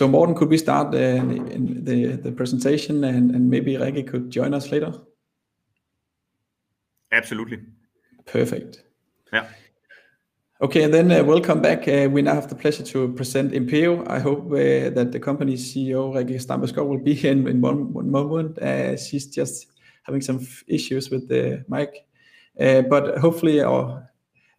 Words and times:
Morten, 0.00 0.34
could 0.34 0.48
we 0.48 0.58
start 0.58 0.92
the 0.92 2.32
presentation 2.36 3.04
and 3.04 3.50
maybe 3.50 3.74
Rikke 3.74 4.06
could 4.06 4.30
join 4.30 4.54
us 4.54 4.70
later? 4.70 4.92
Absolutely. 7.12 7.60
Perfect. 8.24 8.84
Yeah. 9.32 9.46
Okay, 10.62 10.84
and 10.84 10.94
then, 10.94 11.10
uh, 11.10 11.24
welcome 11.24 11.60
back. 11.60 11.88
Uh, 11.88 12.08
we 12.08 12.22
now 12.22 12.34
have 12.34 12.48
the 12.48 12.54
pleasure 12.54 12.84
to 12.84 13.12
present 13.14 13.52
Impero. 13.52 14.08
I 14.08 14.20
hope 14.20 14.46
uh, 14.46 14.90
that 14.94 15.10
the 15.10 15.18
company 15.18 15.54
CEO, 15.54 16.12
Rikke 16.14 16.40
Stampe 16.40 16.86
will 16.86 17.02
be 17.02 17.14
here 17.14 17.32
in 17.32 17.60
one 17.60 18.10
moment. 18.10 18.58
She's 19.00 19.26
just 19.26 19.66
having 20.04 20.20
some 20.20 20.46
issues 20.68 21.10
with 21.10 21.28
the 21.28 21.64
mic. 21.68 22.06
But 22.56 23.18
hopefully, 23.18 23.60
or 23.60 24.08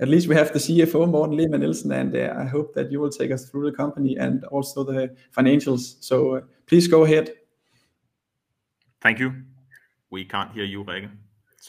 at 0.03 0.09
least 0.09 0.27
we 0.27 0.35
have 0.35 0.51
the 0.51 0.59
CFO, 0.59 1.09
Morten 1.09 1.37
Lehmann-Nielsen, 1.37 1.89
and 1.93 2.13
uh, 2.13 2.35
I 2.37 2.43
hope 2.43 2.73
that 2.73 2.91
you 2.91 2.99
will 2.99 3.09
take 3.09 3.31
us 3.31 3.49
through 3.49 3.71
the 3.71 3.77
company 3.77 4.17
and 4.17 4.43
also 4.45 4.83
the 4.83 5.15
financials. 5.31 5.95
So 6.03 6.35
uh, 6.35 6.41
please 6.65 6.87
go 6.89 7.05
ahead. 7.05 7.31
Thank 8.99 9.19
you. 9.19 9.33
We 10.09 10.25
can't 10.25 10.51
hear 10.51 10.65
you, 10.65 10.83
Rikke. 10.83 11.09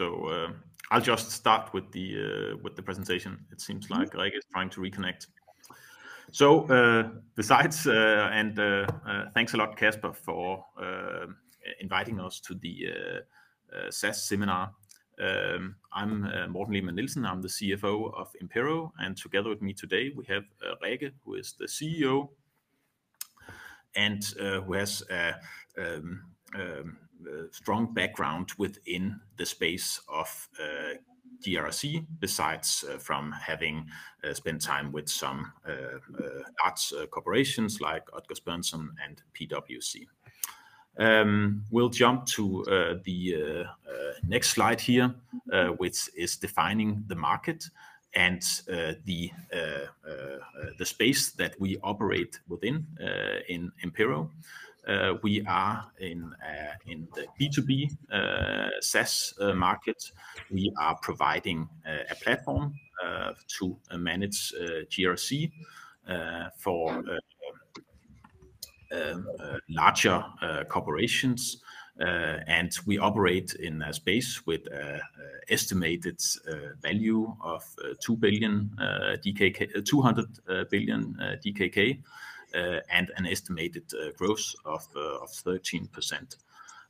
Uh, 0.01 0.53
I'll 0.91 1.01
just 1.01 1.31
start 1.31 1.73
with 1.73 1.93
the 1.93 2.59
with 2.61 2.75
the 2.75 2.83
presentation. 2.83 3.39
It 3.53 3.61
seems 3.61 3.89
like 3.89 4.11
mm-hmm. 4.11 4.19
Rikke 4.19 4.39
is 4.39 4.45
trying 4.51 4.71
to 4.71 4.81
reconnect. 4.81 5.29
So 6.33 6.67
besides, 7.37 7.87
and 7.87 8.57
thanks 9.33 9.55
a 9.55 9.57
lot, 9.57 9.77
Casper, 9.77 10.13
for 10.13 10.65
inviting 11.79 12.19
us 12.19 12.41
to 12.41 12.55
the 12.55 12.89
SaaS 13.91 14.25
seminar. 14.25 14.73
Um, 15.19 15.77
I'm 15.93 16.25
uh, 16.25 16.49
Morten 16.49 16.75
Lehmann-Nielsen. 16.75 17.25
I'm 17.25 17.41
the 17.41 17.49
CFO 17.49 18.13
of 18.15 18.35
Impero, 18.43 18.91
and 18.99 19.17
together 19.17 19.49
with 19.49 19.63
me 19.63 19.73
today, 19.73 20.11
we 20.15 20.25
have 20.27 20.45
uh, 20.63 20.75
Rikke, 20.83 21.13
who 21.25 21.35
is 21.35 21.55
the 21.59 21.67
CEO, 21.67 22.31
and 23.95 24.25
uh, 24.41 24.61
who 24.63 24.73
has 24.73 25.03
um, 25.79 26.23
um, 26.57 26.99
a 27.27 27.53
strong 27.53 27.95
background 27.95 28.51
within 28.59 29.21
the 29.37 29.47
space 29.47 30.01
of 30.09 30.49
GRC, 31.43 32.07
besides 32.19 32.85
from 32.99 33.33
having 33.33 33.87
spent 34.33 34.61
time 34.63 34.91
with 34.91 35.09
some 35.09 35.53
large 36.63 36.93
corporations 37.11 37.81
like 37.81 38.05
Odgers-Berndtson 38.07 38.89
and 39.05 39.23
PwC. 39.35 40.07
Um, 40.99 41.65
we'll 41.71 41.89
jump 41.89 42.27
to 42.27 42.65
uh, 42.65 42.95
the 43.05 43.35
uh, 43.37 43.41
uh, 43.41 44.13
next 44.27 44.51
slide 44.51 44.81
here, 44.81 45.15
which 45.77 46.09
is 46.17 46.37
defining 46.37 47.05
the 47.09 47.17
market 47.17 47.69
and 48.15 48.43
the 49.05 49.31
space 50.85 51.33
that 51.33 51.59
we 51.59 51.79
operate 51.83 52.39
within 52.49 52.87
in 53.49 53.73
Impero. 53.85 54.31
We 55.23 55.45
are 55.47 55.85
in 55.99 56.33
the 56.89 57.27
B2B 57.41 57.91
SaaS 58.81 59.35
market. 59.55 60.13
We 60.51 60.73
are 60.79 60.97
providing 61.03 61.69
a 61.85 62.15
platform 62.15 62.75
to 63.59 63.77
manage 63.99 64.53
GRC 64.91 65.51
for 66.57 67.03
Um, 68.95 69.27
uh, 69.41 69.59
larger 69.69 70.25
uh, 70.41 70.63
corporations. 70.69 71.63
Uh, 72.01 72.39
and 72.47 72.73
we 72.87 72.99
operate 72.99 73.55
in 73.55 73.83
a 73.83 73.93
space 73.93 74.47
with 74.47 74.67
an 74.73 75.01
estimated 75.49 76.21
value 76.83 77.35
of 77.41 77.65
200 78.01 78.61
billion 80.71 81.17
DKK, 81.45 82.03
and 82.91 83.11
an 83.17 83.27
estimated 83.27 83.85
growth 84.17 84.55
of 84.65 84.87
13%. 84.93 86.37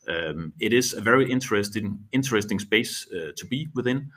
Um, 0.07 0.53
it 0.59 0.73
is 0.73 0.95
a 0.95 1.01
very 1.01 1.31
interesting 1.31 2.59
space 2.59 3.07
to 3.37 3.47
be 3.47 3.69
within 3.75 4.11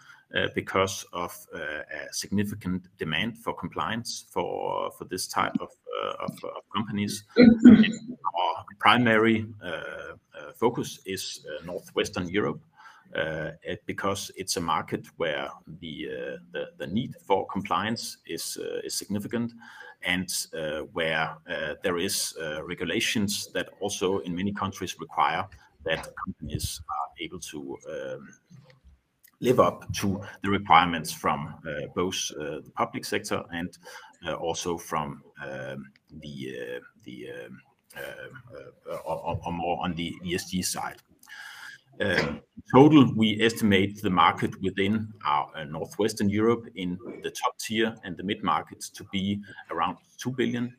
because 0.56 1.06
of 1.12 1.36
a 1.54 1.84
significant 2.12 2.88
demand 2.98 3.38
for 3.38 3.54
compliance 3.54 4.26
for 4.32 4.92
this 5.10 5.28
type 5.28 5.56
of 5.60 5.70
companies. 6.76 7.24
Mm-hmm. 7.38 8.14
Our 8.40 8.66
primary 8.80 9.46
uh, 9.64 9.68
uh, 9.68 10.14
focus 10.56 11.00
is 11.06 11.46
uh, 11.46 11.66
Northwestern 11.66 12.28
Europe, 12.30 12.62
because 13.86 14.32
it's 14.36 14.58
a 14.58 14.62
market 14.62 15.08
where 15.18 15.50
the 15.80 16.88
need 16.88 17.16
for 17.26 17.48
compliance 17.48 18.18
is 18.26 18.58
significant 18.88 19.54
and 20.04 20.30
where 20.94 21.38
there 21.84 21.98
is 21.98 22.36
regulations 22.64 23.50
that 23.54 23.70
also 23.80 24.20
in 24.20 24.36
many 24.36 24.54
countries 24.54 25.00
require 25.00 25.48
that 25.86 26.10
companies 26.26 26.82
are 26.90 27.24
able 27.24 27.40
to 27.40 27.78
um, 27.90 28.28
live 29.40 29.60
up 29.60 29.92
to 29.94 30.22
the 30.44 30.50
requirements 30.50 31.12
from 31.12 31.54
uh, 31.68 31.88
both 31.96 32.32
uh, 32.40 32.62
the 32.64 32.72
public 32.76 33.06
sector 33.06 33.44
and 33.54 33.78
uh, 34.28 34.34
also 34.34 34.78
from 34.78 35.22
um, 35.46 35.92
the 36.22 36.56
um, 37.48 37.62
more 39.54 39.84
on 39.84 39.96
the 39.96 40.14
ESG 40.26 40.64
side. 40.64 40.98
Um, 42.00 42.42
total, 42.72 43.12
we 43.16 43.42
estimate 43.42 44.02
the 44.04 44.10
market 44.10 44.62
within 44.62 45.12
our 45.26 45.66
Northwestern 45.66 46.30
Europe 46.30 46.68
in 46.76 46.98
the 47.24 47.32
top 47.32 47.58
tier 47.58 47.96
and 48.04 48.16
the 48.16 48.24
mid-market 48.24 48.82
to 48.94 49.04
be 49.06 49.42
around 49.72 49.98
2 50.20 50.32
billion. 50.32 50.76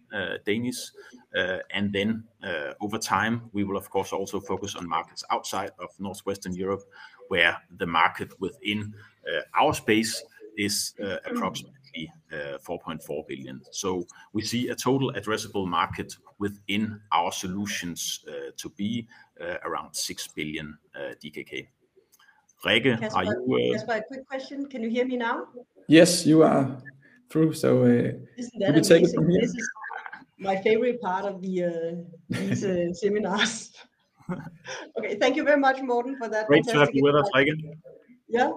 Uh, 1.37 1.59
and 1.71 1.93
then, 1.93 2.25
uh, 2.43 2.73
over 2.81 2.99
time, 2.99 3.51
we 3.53 3.65
will 3.65 3.77
of 3.77 3.91
course 3.91 4.13
also 4.13 4.41
focus 4.41 4.75
on 4.75 4.89
markets 4.89 5.25
outside 5.31 5.71
of 5.79 5.89
Northwestern 5.99 6.55
Europe, 6.55 6.83
where 7.29 7.57
the 7.77 7.87
market 7.87 8.33
within 8.41 8.95
uh, 9.27 9.41
our 9.61 9.75
space 9.75 10.23
is 10.57 10.95
approximately 11.25 12.11
4.4 12.33 13.27
billion. 13.29 13.61
So 13.71 14.05
We 14.33 14.43
see 14.43 14.69
a 14.71 14.75
total 14.75 15.13
addressable 15.13 15.69
market 15.69 16.17
within 16.39 17.01
our 17.13 17.31
solutions 17.31 18.25
to 18.57 18.69
be 18.71 19.07
around 19.65 19.95
6 19.95 20.29
billion 20.29 20.77
DKK. 20.97 21.69
Rikke, 22.65 23.15
are 23.15 23.25
you? 23.25 23.73
Kasper, 23.73 23.93
a 23.93 24.03
quick 24.03 24.27
question. 24.27 24.67
Can 24.69 24.83
you 24.83 24.91
hear 24.91 25.07
me 25.07 25.17
now? 25.17 25.47
Yes, 25.87 26.27
you 26.27 26.43
are 26.43 26.77
through. 27.31 27.53
Isn't 27.53 27.65
that 27.65 27.77
amazing? 27.77 28.21
You 28.61 28.73
can 28.73 28.83
take 28.83 29.05
it 29.05 29.15
from 29.15 29.31
here. 29.31 29.41
This 29.43 29.55
is 29.55 29.71
my 30.39 30.57
favorite 30.57 31.01
part 31.01 31.25
of 31.25 31.41
the 31.43 31.65
uh, 31.65 31.95
these 32.29 32.65
uh, 32.65 32.93
seminars. 32.93 33.73
Okay. 34.99 35.17
Thank 35.17 35.37
you 35.37 35.45
very 35.45 35.59
much, 35.59 35.81
Morten, 35.83 36.17
for 36.19 36.29
that. 36.29 36.47
Great 36.47 36.65
to 36.65 36.79
have 36.79 36.91
you 36.93 37.03
with 37.03 37.15
us, 37.15 37.29
Rikke. 37.35 37.55
Yeah. 38.29 38.51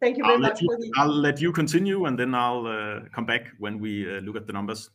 Thank 0.00 0.18
you 0.18 0.24
very 0.24 0.38
much. 0.38 0.62
I'll 0.96 1.08
let 1.08 1.40
you 1.40 1.52
continue, 1.52 2.04
and 2.04 2.18
then 2.18 2.34
I'll 2.34 2.66
uh, 2.66 3.00
come 3.14 3.24
back 3.24 3.46
when 3.58 3.78
we 3.78 4.04
look 4.20 4.36
at 4.36 4.46
the 4.46 4.52
numbers. 4.52 4.90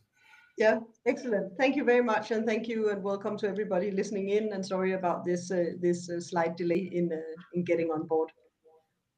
Yeah. 0.56 0.78
Excellent. 1.06 1.52
Thank 1.58 1.74
you 1.74 1.84
very 1.84 2.02
much, 2.02 2.30
and 2.30 2.46
thank 2.46 2.68
you 2.68 2.90
and 2.90 3.02
welcome 3.02 3.36
to 3.38 3.48
everybody 3.48 3.90
listening 3.90 4.28
in, 4.28 4.52
and 4.52 4.64
sorry 4.64 4.92
about 4.92 5.24
this 5.24 5.48
this 5.80 6.08
slight 6.20 6.56
delay 6.56 6.88
in 6.92 7.10
getting 7.64 7.90
on 7.90 8.06
board. 8.06 8.30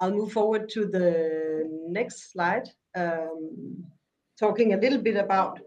I'll 0.01 0.13
move 0.13 0.33
forward 0.33 0.69
to 0.71 0.87
the 0.87 1.69
next 1.89 2.33
slide. 2.33 2.69
Um, 2.97 3.85
talking 4.39 4.75
a 4.75 4.77
little 4.77 5.01
bit 5.01 5.17
about, 5.17 5.61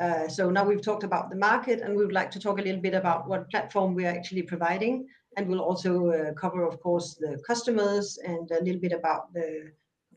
Uh, 0.00 0.26
now 0.50 0.64
we've 0.64 0.80
talked 0.80 1.04
about 1.04 1.28
the 1.28 1.36
market, 1.36 1.82
and 1.82 1.94
we 1.94 2.04
would 2.04 2.14
like 2.14 2.30
to 2.30 2.40
talk 2.40 2.58
a 2.58 2.62
little 2.62 2.80
bit 2.80 2.94
about 2.94 3.28
what 3.28 3.50
platform 3.50 3.94
we 3.94 4.06
are 4.06 4.14
actually 4.16 4.42
providing, 4.42 5.06
and 5.36 5.46
we'll 5.46 5.60
also 5.60 6.08
uh, 6.08 6.32
cover, 6.32 6.64
of 6.64 6.80
course, 6.80 7.16
the 7.20 7.38
customers 7.46 8.18
and 8.24 8.50
a 8.50 8.64
little 8.64 8.80
bit 8.80 8.92
about 8.92 9.28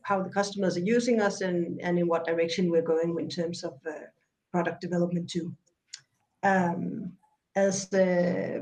how 0.00 0.22
the 0.22 0.30
customers 0.30 0.76
are 0.78 0.80
using 0.96 1.20
us 1.20 1.42
and 1.42 1.80
and 1.82 1.98
in 1.98 2.06
what 2.08 2.24
direction 2.24 2.70
we're 2.70 2.90
going 2.94 3.14
in 3.18 3.28
terms 3.28 3.62
of 3.62 3.74
uh, 3.86 3.92
product 4.50 4.80
development 4.80 5.28
too. 5.28 5.54
Um, 6.42 7.12
as 7.56 7.88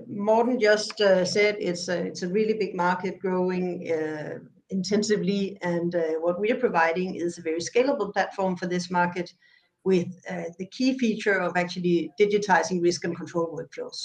Morten 0.09 0.61
just 0.61 0.99
said, 0.99 1.57
it's 1.59 1.89
a 1.89 2.29
really 2.29 2.55
big 2.55 2.75
market 2.75 3.21
growing 3.21 3.87
intensively, 4.71 5.57
and 5.63 5.95
what 6.19 6.41
we 6.41 6.51
are 6.51 6.61
providing 6.67 7.15
is 7.15 7.39
a 7.39 7.43
very 7.43 7.61
scalable 7.61 8.13
platform 8.13 8.57
for 8.57 8.67
this 8.67 8.91
market 8.91 9.33
with 9.85 10.09
uh, 10.31 10.45
the 10.59 10.67
key 10.67 10.99
feature 10.99 11.41
of 11.41 11.57
actually 11.57 12.11
digitizing 12.21 12.83
risk 12.83 13.05
and 13.05 13.17
control 13.17 13.49
workflows. 13.57 13.99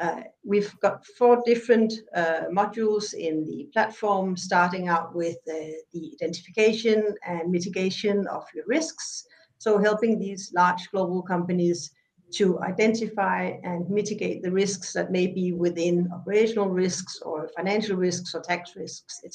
Uh, 0.00 0.22
we've 0.44 0.74
got 0.80 1.06
four 1.18 1.40
different 1.46 1.92
uh, 2.16 2.42
modules 2.52 3.14
in 3.14 3.44
the 3.44 3.68
platform, 3.72 4.36
starting 4.36 4.88
out 4.88 5.14
with 5.14 5.36
the 5.46 5.80
identification 6.20 7.14
and 7.24 7.50
mitigation 7.50 8.26
of 8.26 8.44
your 8.54 8.64
risks. 8.66 9.24
So, 9.58 9.78
helping 9.78 10.18
these 10.18 10.52
large 10.54 10.90
global 10.90 11.22
companies 11.22 11.92
to 12.32 12.60
identify 12.62 13.52
and 13.62 13.88
mitigate 13.88 14.42
the 14.42 14.50
risks 14.50 14.92
that 14.94 15.12
may 15.12 15.28
be 15.28 15.52
within 15.52 16.10
operational 16.12 16.68
risks 16.68 17.20
or 17.22 17.48
financial 17.56 17.96
risks 17.96 18.34
or 18.34 18.40
tax 18.40 18.74
risks, 18.74 19.20
et 19.24 19.32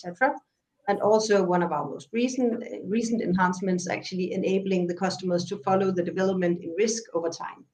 cetera. 0.89 1.05
Also 1.05 1.43
one 1.43 1.63
of 1.63 1.71
our 1.71 1.89
most 1.89 2.09
recent 2.11 3.21
enhancements, 3.21 3.89
actually 3.89 4.33
enabling 4.33 4.87
the 4.87 4.95
customers 4.95 5.45
to 5.45 5.57
follow 5.57 5.91
the 5.91 6.03
development 6.03 6.61
in 6.63 6.73
risk 6.77 7.03
over 7.13 7.29
time. 7.29 7.65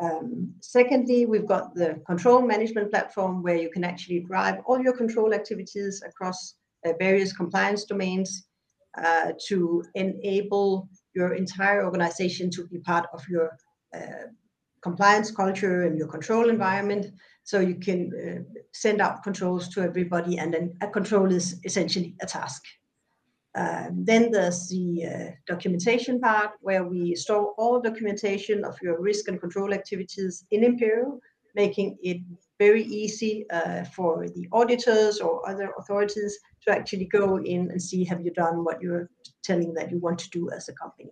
Um, 0.00 0.54
secondly, 0.60 1.26
we've 1.26 1.46
got 1.46 1.74
the 1.74 2.00
control 2.06 2.40
management 2.40 2.90
platform 2.90 3.42
where 3.42 3.56
you 3.56 3.70
can 3.70 3.84
actually 3.84 4.20
drive 4.20 4.56
all 4.66 4.80
your 4.80 4.96
control 4.96 5.34
activities 5.34 6.02
across 6.06 6.54
uh, 6.86 6.92
various 6.98 7.32
compliance 7.34 7.84
domains 7.84 8.46
uh, 8.96 9.32
to 9.48 9.84
enable 9.94 10.88
your 11.14 11.34
entire 11.34 11.84
organization 11.84 12.50
to 12.50 12.66
be 12.68 12.78
part 12.78 13.06
of 13.12 13.22
your 13.28 13.50
uh, 13.94 14.28
compliance 14.82 15.30
culture 15.30 15.82
and 15.82 15.98
your 15.98 16.08
control 16.08 16.48
environment. 16.48 17.06
So 17.44 17.60
you 17.60 17.76
can 17.76 18.12
uh, 18.14 18.60
send 18.72 19.00
out 19.00 19.22
controls 19.22 19.68
to 19.70 19.82
everybody, 19.82 20.38
and 20.38 20.52
then 20.54 20.76
a 20.80 20.88
control 20.88 21.32
is 21.32 21.60
essentially 21.64 22.14
a 22.20 22.26
task. 22.26 22.62
Um, 23.56 24.04
then 24.04 24.30
there's 24.30 24.68
the 24.68 25.06
uh, 25.06 25.30
documentation 25.46 26.20
part 26.20 26.50
where 26.60 26.84
we 26.84 27.16
store 27.16 27.52
all 27.58 27.80
documentation 27.80 28.64
of 28.64 28.76
your 28.80 29.00
risk 29.00 29.26
and 29.26 29.40
control 29.40 29.74
activities 29.74 30.44
in 30.52 30.62
Impero 30.62 31.18
making 31.54 31.98
it 32.02 32.18
very 32.58 32.84
easy 32.84 33.46
uh, 33.50 33.84
for 33.84 34.26
the 34.28 34.46
auditors 34.52 35.20
or 35.20 35.48
other 35.48 35.72
authorities 35.78 36.38
to 36.62 36.70
actually 36.70 37.06
go 37.06 37.38
in 37.38 37.70
and 37.70 37.82
see, 37.82 38.04
have 38.04 38.20
you 38.20 38.30
done 38.30 38.64
what 38.64 38.80
you're 38.82 39.08
telling 39.42 39.72
that 39.74 39.90
you 39.90 39.98
want 39.98 40.18
to 40.18 40.30
do 40.30 40.50
as 40.50 40.68
a 40.68 40.72
company? 40.74 41.10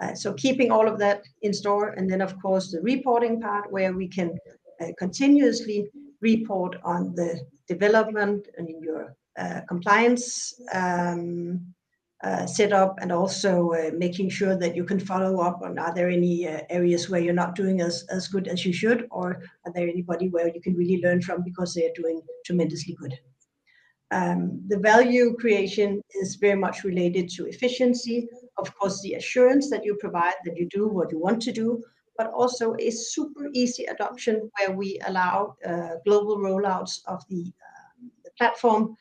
Uh, 0.00 0.14
so 0.14 0.32
keeping 0.34 0.70
all 0.70 0.86
of 0.86 0.98
that 0.98 1.22
in 1.42 1.52
store, 1.52 1.90
and 1.90 2.10
then, 2.10 2.20
of 2.20 2.40
course, 2.40 2.70
the 2.70 2.80
reporting 2.82 3.40
part 3.40 3.70
where 3.72 3.92
we 3.94 4.08
can 4.08 4.36
uh, 4.80 4.88
continuously 4.98 5.88
report 6.20 6.76
on 6.84 7.14
the 7.14 7.40
development 7.66 8.46
and 8.58 8.68
in 8.68 8.82
your 8.82 9.14
uh, 9.38 9.60
compliance 9.68 10.54
um, 10.72 11.60
setup, 12.46 12.96
and 13.00 13.12
also 13.12 13.72
making 13.96 14.28
sure 14.28 14.56
that 14.56 14.74
you 14.74 14.84
can 14.84 14.98
follow 14.98 15.40
up 15.40 15.60
on 15.62 15.78
are 15.78 15.94
there 15.94 16.08
any 16.08 16.46
areas 16.70 17.08
where 17.08 17.20
you're 17.20 17.32
not 17.32 17.54
doing 17.54 17.80
as 17.80 18.28
good 18.32 18.48
as 18.48 18.64
you 18.66 18.72
should, 18.72 19.06
or 19.10 19.42
are 19.64 19.72
there 19.74 19.88
anybody 19.88 20.28
where 20.28 20.48
you 20.48 20.60
can 20.60 20.74
really 20.74 21.00
learn 21.02 21.22
from 21.22 21.44
because 21.44 21.72
they 21.72 21.84
are 21.86 21.94
doing 21.94 22.20
tremendously 22.44 22.94
good? 23.00 23.14
Um, 24.10 24.62
the 24.68 24.78
value 24.78 25.36
creation 25.38 26.02
is 26.20 26.36
very 26.36 26.58
much 26.58 26.84
related 26.84 27.28
to 27.30 27.46
efficiency. 27.46 28.28
Of 28.58 28.74
course, 28.78 29.00
the 29.02 29.14
assurance 29.14 29.70
that 29.70 29.84
you 29.84 29.96
provide 29.96 30.34
that 30.44 30.56
you 30.56 30.66
do 30.68 30.88
what 30.88 31.12
you 31.12 31.18
want 31.18 31.42
to 31.42 31.52
do, 31.52 31.82
but 32.16 32.30
also 32.32 32.74
a 32.78 32.90
super 32.90 33.50
easy 33.52 33.84
adoption 33.84 34.50
where 34.56 34.72
we 34.74 34.98
allow 35.06 35.56
uh, 35.66 35.96
global 36.06 36.38
rollouts 36.38 37.00
of 37.06 37.22
um, 37.30 37.52
the 38.24 38.30
platform 38.38 38.96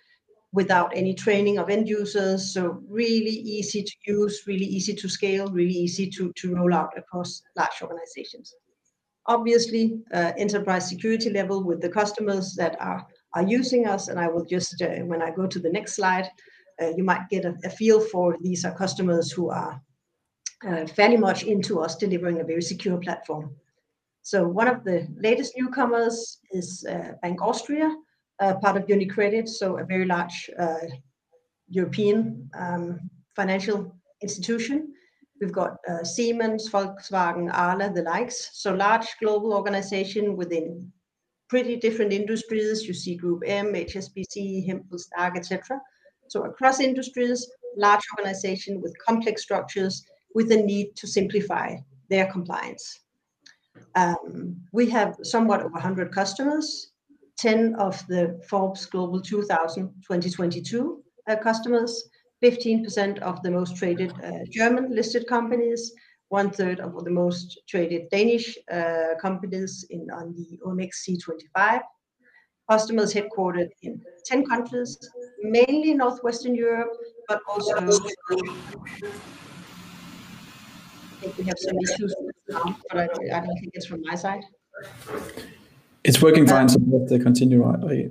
without 0.52 0.92
any 0.96 1.13
training 1.13 1.57
of 1.57 1.69
end 1.69 1.88
users. 1.88 2.54
So 2.54 2.81
really 2.88 3.38
easy 3.56 3.84
to 3.84 3.96
use, 4.06 4.44
really 4.48 4.66
easy 4.66 4.94
to 4.94 5.07
scale, 5.07 5.48
really 5.48 5.74
easy 5.74 6.10
to 6.12 6.31
to 6.34 6.56
roll 6.56 6.74
out 6.74 6.98
across 6.98 7.42
large 7.56 7.81
organizations. 7.81 8.56
Obviously, 9.28 10.00
uh, 10.13 10.34
enterprise 10.38 10.88
security 10.88 11.30
level 11.30 11.63
with 11.63 11.81
the 11.81 11.90
customers 11.90 12.56
that 12.56 12.75
are 12.80 13.06
using 13.48 13.88
us, 13.88 14.07
and 14.07 14.19
I 14.19 14.28
will 14.28 14.46
just, 14.46 14.81
uh, 14.81 15.04
when 15.12 15.22
I 15.22 15.31
go 15.31 15.46
to 15.48 15.60
the 15.60 15.72
next 15.72 15.96
slide, 15.96 16.30
Uh, 16.81 16.92
you 16.95 17.04
might 17.04 17.30
get 17.30 17.45
a 17.45 17.69
feel 17.69 18.00
for 18.00 18.38
these 18.42 18.66
are 18.66 18.77
customers 18.77 19.31
who 19.31 19.50
are 19.50 19.81
uh, 20.68 20.86
fairly 20.88 21.18
much 21.18 21.44
into 21.44 21.80
us 21.80 21.95
delivering 21.95 22.42
a 22.42 22.44
very 22.44 22.62
secure 22.62 22.98
platform. 22.98 23.56
So 24.24 24.48
one 24.48 24.68
of 24.68 24.83
the 24.83 25.07
latest 25.16 25.54
newcomers 25.56 26.39
is 26.51 26.86
uh, 26.89 27.13
Bank 27.22 27.42
Austria, 27.42 27.95
part 28.39 28.75
of 28.75 28.88
UniCredit, 28.88 29.48
so 29.48 29.77
a 29.77 29.86
very 29.86 30.06
large 30.06 30.50
European 31.69 32.50
um, 32.57 33.00
financial 33.36 33.95
institution. 34.21 34.94
We've 35.39 35.51
got 35.51 35.78
Siemens, 36.04 36.69
Volkswagen, 36.69 37.54
Arla, 37.54 37.94
the 37.94 38.01
likes. 38.01 38.50
So 38.54 38.74
large 38.74 39.07
global 39.21 39.54
organization 39.54 40.36
within 40.36 40.92
pretty 41.50 41.75
different 41.75 42.12
industries. 42.13 42.83
You 42.83 42.94
see 42.94 43.16
Group 43.16 43.44
M, 43.45 43.74
HSBC, 43.74 44.66
Hempel, 44.66 44.98
Stark, 44.98 45.38
et 45.38 45.45
cetera. 45.45 45.80
So 46.27 46.44
across 46.44 46.80
industries, 46.80 47.50
large 47.77 48.04
organization 48.18 48.81
with 48.81 48.95
complex 49.06 49.44
structures, 49.44 50.04
with 50.33 50.50
the 50.50 50.57
need 50.57 50.95
to 50.98 51.07
simplify 51.07 51.75
their 52.10 52.25
compliance. 52.31 53.01
Um, 53.95 54.57
we 54.72 54.89
have 54.89 55.16
somewhat 55.24 55.62
over 55.62 55.74
100 55.74 56.12
customers, 56.12 56.92
10 57.38 57.75
of 57.75 58.06
the 58.07 58.42
Forbes 58.48 58.86
Global 58.86 59.22
2000 59.22 59.88
2022 60.07 61.04
uh, 61.27 61.36
customers, 61.38 62.10
15% 62.44 63.19
of 63.19 63.42
the 63.42 63.51
most 63.51 63.75
traded 63.75 64.13
uh, 64.24 64.39
German-listed 64.50 65.28
companies, 65.28 65.94
one 66.30 66.50
third 66.50 66.80
of 66.80 67.04
the 67.04 67.12
most 67.12 67.62
traded 67.68 68.10
Danish 68.10 68.57
uh, 68.71 69.16
companies 69.21 69.86
on 70.13 70.33
the 70.36 70.60
OMX 70.66 70.89
C25. 71.07 71.81
Customers 72.69 73.13
headquartered 73.13 73.69
in 73.83 74.01
10 74.25 74.45
countries, 74.45 74.98
mainly 75.42 75.94
Northwestern 75.94 76.56
Europe, 76.56 76.92
but 77.28 77.42
also... 77.48 77.76
I 81.12 81.28
think 81.28 81.38
we 81.38 81.44
have 81.46 81.58
some 81.58 81.78
issues 81.84 82.16
with 82.20 82.36
the 82.48 82.54
sound, 82.54 82.76
but 82.92 82.98
I 83.00 83.40
don't 83.40 83.58
think 83.60 83.72
it's 83.74 83.86
from 83.86 84.02
my 84.02 84.16
side. 84.16 84.44
It's 86.04 86.22
working 86.22 86.46
fine, 86.46 86.70
so 86.70 86.80
let's 86.88 87.24
continue 87.24 87.64
right. 87.64 87.80
Oh, 87.82 87.92
yeah. 87.92 88.10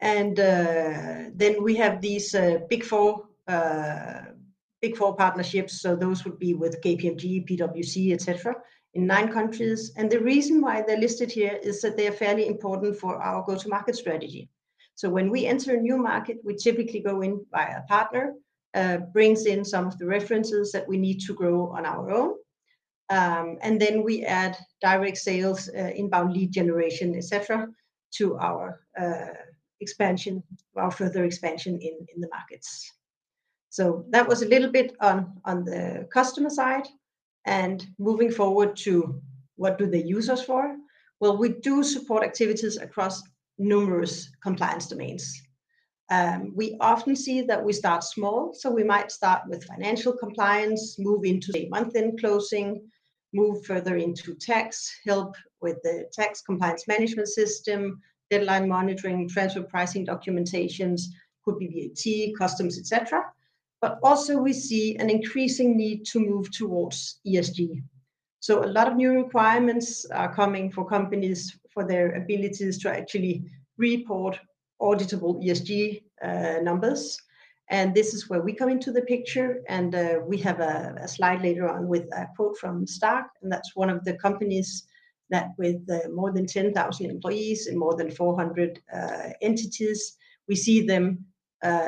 And 0.00 0.38
uh, 0.38 1.30
then 1.34 1.62
we 1.62 1.74
have 1.76 2.00
these 2.02 2.34
uh, 2.34 2.58
Big 2.68 2.84
Four 2.84 3.24
uh, 3.48 4.20
Big 4.82 4.96
Four 4.96 5.16
partnerships, 5.16 5.80
so 5.80 5.96
those 5.96 6.24
would 6.24 6.38
be 6.38 6.52
with 6.52 6.82
KPMG, 6.82 7.48
PwC, 7.48 8.12
etc. 8.12 8.54
in 8.92 9.06
nine 9.06 9.32
countries. 9.32 9.92
And 9.96 10.10
the 10.10 10.20
reason 10.20 10.60
why 10.60 10.82
they're 10.82 11.00
listed 11.00 11.32
here 11.32 11.58
is 11.62 11.80
that 11.80 11.96
they 11.96 12.06
are 12.06 12.12
fairly 12.12 12.46
important 12.46 12.96
for 12.96 13.16
our 13.16 13.42
go-to-market 13.46 13.96
strategy. 13.96 14.50
So 14.94 15.10
when 15.10 15.30
we 15.30 15.46
enter 15.46 15.74
a 15.74 15.80
new 15.80 15.96
market, 15.96 16.38
we 16.44 16.54
typically 16.54 17.00
go 17.00 17.20
in 17.20 17.44
via 17.50 17.78
a 17.78 17.82
partner, 17.82 18.34
uh, 18.74 18.98
brings 19.12 19.46
in 19.46 19.64
some 19.64 19.86
of 19.86 19.98
the 19.98 20.06
references 20.06 20.72
that 20.72 20.88
we 20.88 20.98
need 20.98 21.20
to 21.20 21.34
grow 21.34 21.68
on 21.68 21.84
our 21.86 22.10
own. 22.10 22.34
Um, 23.10 23.58
and 23.60 23.80
then 23.80 24.02
we 24.02 24.24
add 24.24 24.56
direct 24.80 25.18
sales, 25.18 25.68
uh, 25.68 25.90
inbound 25.94 26.32
lead 26.32 26.52
generation, 26.52 27.14
etc., 27.14 27.68
to 28.12 28.36
our 28.38 28.80
uh, 28.98 29.34
expansion, 29.80 30.42
our 30.76 30.90
further 30.90 31.24
expansion 31.24 31.78
in 31.80 32.06
in 32.14 32.20
the 32.20 32.28
markets. 32.28 32.92
So 33.68 34.04
that 34.10 34.28
was 34.28 34.42
a 34.42 34.48
little 34.48 34.70
bit 34.70 34.94
on, 35.00 35.40
on 35.44 35.64
the 35.64 36.08
customer 36.12 36.50
side, 36.50 36.86
and 37.44 37.84
moving 37.98 38.30
forward 38.30 38.76
to 38.84 39.20
what 39.56 39.78
do 39.78 39.86
they 39.86 40.02
use 40.02 40.30
us 40.30 40.44
for? 40.44 40.76
Well, 41.20 41.36
we 41.36 41.48
do 41.48 41.82
support 41.82 42.22
activities 42.22 42.76
across 42.76 43.22
numerous 43.58 44.30
compliance 44.42 44.88
domains. 44.88 45.40
Um, 46.10 46.52
we 46.54 46.76
often 46.80 47.16
see 47.16 47.42
that 47.42 47.64
we 47.64 47.72
start 47.72 48.04
small, 48.04 48.52
so 48.52 48.70
we 48.70 48.84
might 48.84 49.10
start 49.10 49.42
with 49.48 49.64
financial 49.64 50.12
compliance, 50.12 50.98
move 50.98 51.24
into 51.24 51.50
a 51.56 51.68
month-end 51.68 52.20
closing, 52.20 52.82
move 53.32 53.64
further 53.64 53.96
into 53.96 54.34
tax, 54.34 54.94
help 55.06 55.34
with 55.60 55.82
the 55.82 56.08
tax 56.12 56.42
compliance 56.42 56.86
management 56.86 57.28
system, 57.28 58.00
deadline 58.30 58.68
monitoring, 58.68 59.28
transfer 59.28 59.62
pricing 59.62 60.06
documentations, 60.06 61.02
could 61.44 61.58
be 61.58 61.68
VAT, 61.68 62.38
customs, 62.38 62.78
etc. 62.78 63.22
But 63.80 63.98
also 64.02 64.38
we 64.38 64.52
see 64.52 64.96
an 64.96 65.10
increasing 65.10 65.76
need 65.76 66.04
to 66.06 66.20
move 66.20 66.50
towards 66.50 67.20
ESG. 67.26 67.82
So 68.44 68.62
a 68.62 68.66
lot 68.76 68.88
of 68.88 68.96
new 68.96 69.10
requirements 69.12 70.04
are 70.10 70.34
coming 70.34 70.70
for 70.70 70.86
companies 70.86 71.58
for 71.72 71.82
their 71.82 72.12
abilities 72.12 72.76
to 72.82 72.90
actually 72.90 73.42
report 73.78 74.38
auditable 74.82 75.42
ESG 75.42 76.02
uh, 76.22 76.60
numbers, 76.60 77.18
and 77.70 77.94
this 77.94 78.12
is 78.12 78.28
where 78.28 78.42
we 78.42 78.52
come 78.52 78.68
into 78.68 78.92
the 78.92 79.00
picture. 79.00 79.62
And 79.70 79.94
uh, 79.94 80.18
we 80.26 80.36
have 80.42 80.60
a 80.60 81.08
slide 81.08 81.40
later 81.40 81.66
on 81.70 81.88
with 81.88 82.04
a 82.12 82.26
quote 82.36 82.58
from 82.58 82.86
Stark, 82.86 83.28
and 83.40 83.50
that's 83.50 83.74
one 83.74 83.88
of 83.88 84.04
the 84.04 84.12
companies 84.18 84.88
that 85.30 85.52
with 85.56 85.80
uh, 85.88 86.10
more 86.10 86.30
than 86.30 86.46
10,000 86.46 87.10
employees 87.10 87.66
and 87.66 87.78
more 87.78 87.96
than 87.96 88.10
400 88.10 88.78
entities, 89.40 90.18
we 90.48 90.54
see 90.54 90.82
them 90.86 91.24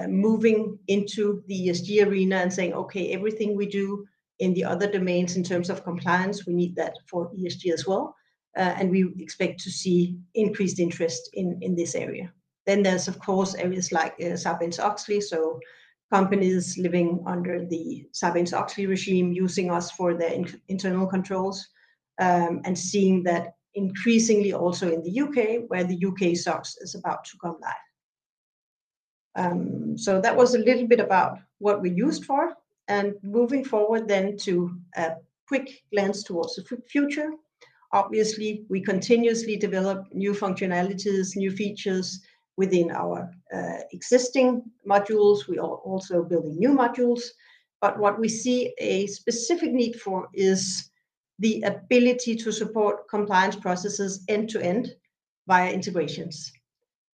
moving 0.08 0.78
into 0.88 1.42
the 1.48 1.68
ESG 1.68 2.06
arena 2.06 2.36
and 2.36 2.50
saying, 2.50 2.72
"Okay, 2.72 3.12
everything 3.12 3.54
we 3.54 3.66
do 3.66 4.06
in 4.38 4.54
the 4.54 4.64
other 4.64 4.90
domains 4.90 5.36
in 5.36 5.42
terms 5.42 5.70
of 5.70 5.84
compliance, 5.84 6.46
we 6.46 6.54
need 6.54 6.76
that 6.76 6.94
for 7.08 7.30
ESG 7.34 7.72
as 7.72 7.86
well." 7.86 8.14
Uh, 8.56 8.74
and 8.78 8.90
we 8.90 9.12
expect 9.18 9.60
to 9.60 9.70
see 9.70 10.16
increased 10.34 10.78
interest 10.78 11.30
in 11.34 11.58
in 11.62 11.74
this 11.76 11.94
area. 11.94 12.32
Then 12.66 12.82
there's, 12.82 13.08
of 13.08 13.18
course, 13.20 13.54
areas 13.54 13.92
like 13.92 14.14
uh, 14.20 14.36
Sarbanes-Oxley, 14.36 15.20
so 15.20 15.60
companies 16.12 16.76
living 16.76 17.22
under 17.26 17.64
the 17.64 18.06
Sarbanes-Oxley 18.12 18.86
regime, 18.86 19.32
using 19.32 19.70
us 19.70 19.90
for 19.92 20.14
their 20.14 20.44
internal 20.68 21.06
controls, 21.06 21.68
um, 22.20 22.60
and 22.64 22.76
seeing 22.76 23.22
that 23.22 23.54
increasingly 23.74 24.52
also 24.52 24.90
in 24.90 25.02
the 25.02 25.10
U.K., 25.10 25.64
where 25.68 25.84
the 25.84 25.96
U.K. 25.96 26.34
SOX 26.34 26.76
is 26.78 26.94
about 26.94 27.24
to 27.24 27.38
come 27.42 27.56
live. 27.60 27.84
Um, 29.36 29.98
so 29.98 30.20
that 30.20 30.36
was 30.36 30.54
a 30.54 30.58
little 30.58 30.88
bit 30.88 31.00
about 31.00 31.38
what 31.58 31.80
we're 31.80 31.92
used 31.92 32.24
for, 32.24 32.54
and 32.88 33.14
moving 33.22 33.64
forward 33.64 34.06
then 34.08 34.36
to 34.38 34.76
a 34.96 35.12
quick 35.48 35.84
glance 35.92 36.22
towards 36.22 36.56
the 36.56 36.64
future. 36.88 37.30
Obviously, 37.92 38.64
we 38.68 38.80
continuously 38.80 39.56
develop 39.56 40.06
new 40.12 40.32
functionalities, 40.32 41.36
new 41.36 41.50
features 41.50 42.20
within 42.56 42.90
our 42.90 43.30
uh, 43.54 43.78
existing 43.92 44.62
modules. 44.88 45.46
We 45.46 45.58
are 45.58 45.76
also 45.90 46.22
building 46.22 46.58
new 46.58 46.70
modules, 46.70 47.22
but 47.80 47.98
what 47.98 48.18
we 48.18 48.28
see 48.28 48.72
a 48.78 49.06
specific 49.06 49.72
need 49.72 50.00
for 50.00 50.28
is 50.34 50.90
the 51.38 51.62
ability 51.62 52.34
to 52.36 52.50
support 52.50 53.08
compliance 53.08 53.56
processes 53.56 54.24
end 54.28 54.48
to 54.50 54.60
end 54.60 54.94
via 55.46 55.70
integrations. 55.70 56.52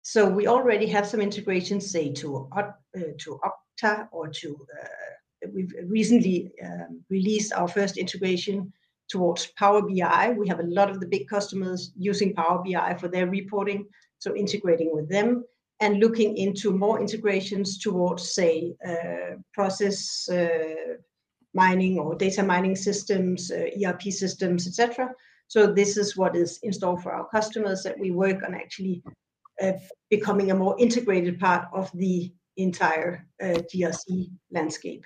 So 0.02 0.28
we 0.28 0.46
already 0.46 0.86
have 0.86 1.06
some 1.06 1.20
integrations, 1.20 1.90
say, 1.90 2.12
to 2.14 2.48
uh, 2.56 2.72
Okta 2.96 4.08
or 4.10 4.28
to... 4.28 4.66
Uh, 4.82 4.88
We've 5.52 5.72
recently 5.86 6.52
um, 6.64 7.02
released 7.10 7.52
our 7.52 7.68
first 7.68 7.96
integration 7.96 8.72
towards 9.08 9.46
Power 9.58 9.82
BI. 9.82 10.34
We 10.38 10.48
have 10.48 10.60
a 10.60 10.64
lot 10.78 10.90
of 10.90 11.00
the 11.00 11.06
big 11.06 11.28
customers 11.28 11.92
using 11.96 12.34
Power 12.34 12.62
BI 12.64 12.94
for 12.94 13.08
their 13.08 13.28
reporting, 13.28 13.86
so 14.18 14.34
integrating 14.34 14.90
with 14.92 15.08
them 15.08 15.44
and 15.80 15.98
looking 15.98 16.36
into 16.36 16.70
more 16.70 17.00
integrations 17.00 17.76
towards, 17.76 18.34
say, 18.34 18.72
uh, 18.88 19.34
process 19.52 20.28
uh, 20.28 20.94
mining 21.54 21.98
or 21.98 22.14
data 22.14 22.42
mining 22.42 22.76
systems, 22.76 23.50
uh, 23.50 23.66
ERP 23.84 24.02
systems, 24.02 24.68
etc. 24.68 25.10
So 25.48 25.66
this 25.66 25.96
is 25.96 26.16
what 26.16 26.36
is 26.36 26.60
in 26.62 26.72
store 26.72 26.98
for 27.00 27.12
our 27.12 27.28
customers, 27.28 27.82
that 27.82 27.98
we 27.98 28.12
work 28.12 28.42
on 28.46 28.54
actually 28.54 29.02
becoming 30.10 30.50
a 30.50 30.54
more 30.54 30.74
integrated 30.78 31.38
part 31.38 31.68
of 31.72 31.90
the 31.94 32.32
entire 32.56 33.26
GRC 33.40 34.30
landscape. 34.50 35.04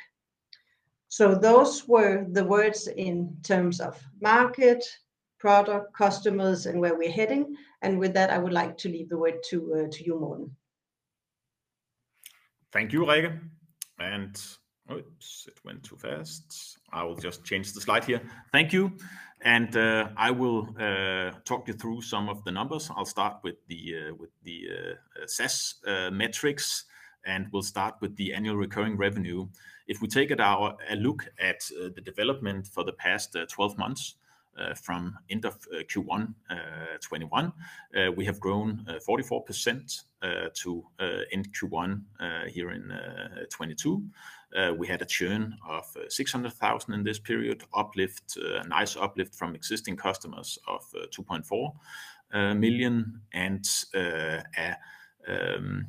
So 1.16 1.34
those 1.34 1.88
were 1.88 2.26
the 2.30 2.44
words 2.44 2.88
in 2.88 3.34
terms 3.42 3.80
of 3.80 3.98
market, 4.20 4.84
product, 5.38 5.96
customers, 5.96 6.66
and 6.66 6.78
where 6.78 6.94
we're 6.94 7.10
heading. 7.10 7.56
And 7.80 7.98
with 7.98 8.12
that, 8.12 8.28
I 8.28 8.36
would 8.36 8.52
like 8.52 8.76
to 8.76 8.90
leave 8.90 9.08
the 9.08 9.16
word 9.16 9.42
to 9.48 9.86
uh, 9.86 9.96
you, 9.98 10.20
Morten. 10.20 10.54
Thank 12.70 12.92
you, 12.92 13.06
Rikke. 13.06 13.40
And 13.98 14.38
oops, 14.92 15.46
it 15.48 15.58
went 15.64 15.84
too 15.84 15.96
fast. 15.96 16.76
I 16.92 17.02
will 17.04 17.16
just 17.16 17.44
change 17.44 17.72
the 17.72 17.80
slide 17.80 18.04
here. 18.04 18.20
Thank 18.52 18.74
you, 18.74 18.92
and 19.40 19.74
uh, 19.74 20.10
I 20.18 20.30
will 20.32 20.68
uh, 20.78 21.30
talk 21.46 21.66
you 21.66 21.72
through 21.72 22.02
some 22.02 22.28
of 22.28 22.44
the 22.44 22.52
numbers. 22.52 22.90
I'll 22.94 23.06
start 23.06 23.36
with 23.42 23.56
the 23.68 24.10
uh, 24.10 24.14
with 24.18 24.32
the 24.42 24.68
SaaS 25.24 25.76
metrics, 26.12 26.84
and 27.26 27.48
we'll 27.52 27.62
start 27.62 27.96
with 28.00 28.16
the 28.16 28.32
annual 28.32 28.56
recurring 28.56 28.96
revenue. 28.96 29.46
If 29.88 30.00
we 30.00 30.08
take 30.08 30.30
a 30.30 30.76
look 30.96 31.28
at 31.38 31.68
uh, 31.78 31.88
the 31.94 32.00
development 32.00 32.66
for 32.68 32.84
the 32.84 32.92
past 32.92 33.36
uh, 33.36 33.46
12 33.46 33.76
months, 33.76 34.14
uh, 34.58 34.72
from 34.74 35.14
end 35.28 35.44
of 35.44 35.60
Q1 35.70 36.32
2021, 36.48 37.52
we 38.16 38.24
have 38.24 38.40
grown 38.40 38.86
44% 39.06 40.04
to 40.54 40.84
end 41.30 41.48
Q1 41.52 42.00
here 42.48 42.70
in 42.70 42.88
2022. 43.50 44.02
We 44.78 44.86
had 44.86 45.02
a 45.02 45.04
churn 45.04 45.58
of 45.68 45.84
600,000 46.08 46.94
in 46.94 47.04
this 47.04 47.18
period, 47.18 47.64
uplift, 47.74 48.38
a 48.38 48.66
nice 48.66 48.96
uplift 48.96 49.34
from 49.34 49.54
existing 49.54 49.96
customers 49.96 50.58
of 50.66 50.90
2.4 51.14 52.56
million, 52.56 53.20
and 53.34 53.68
um, 55.28 55.86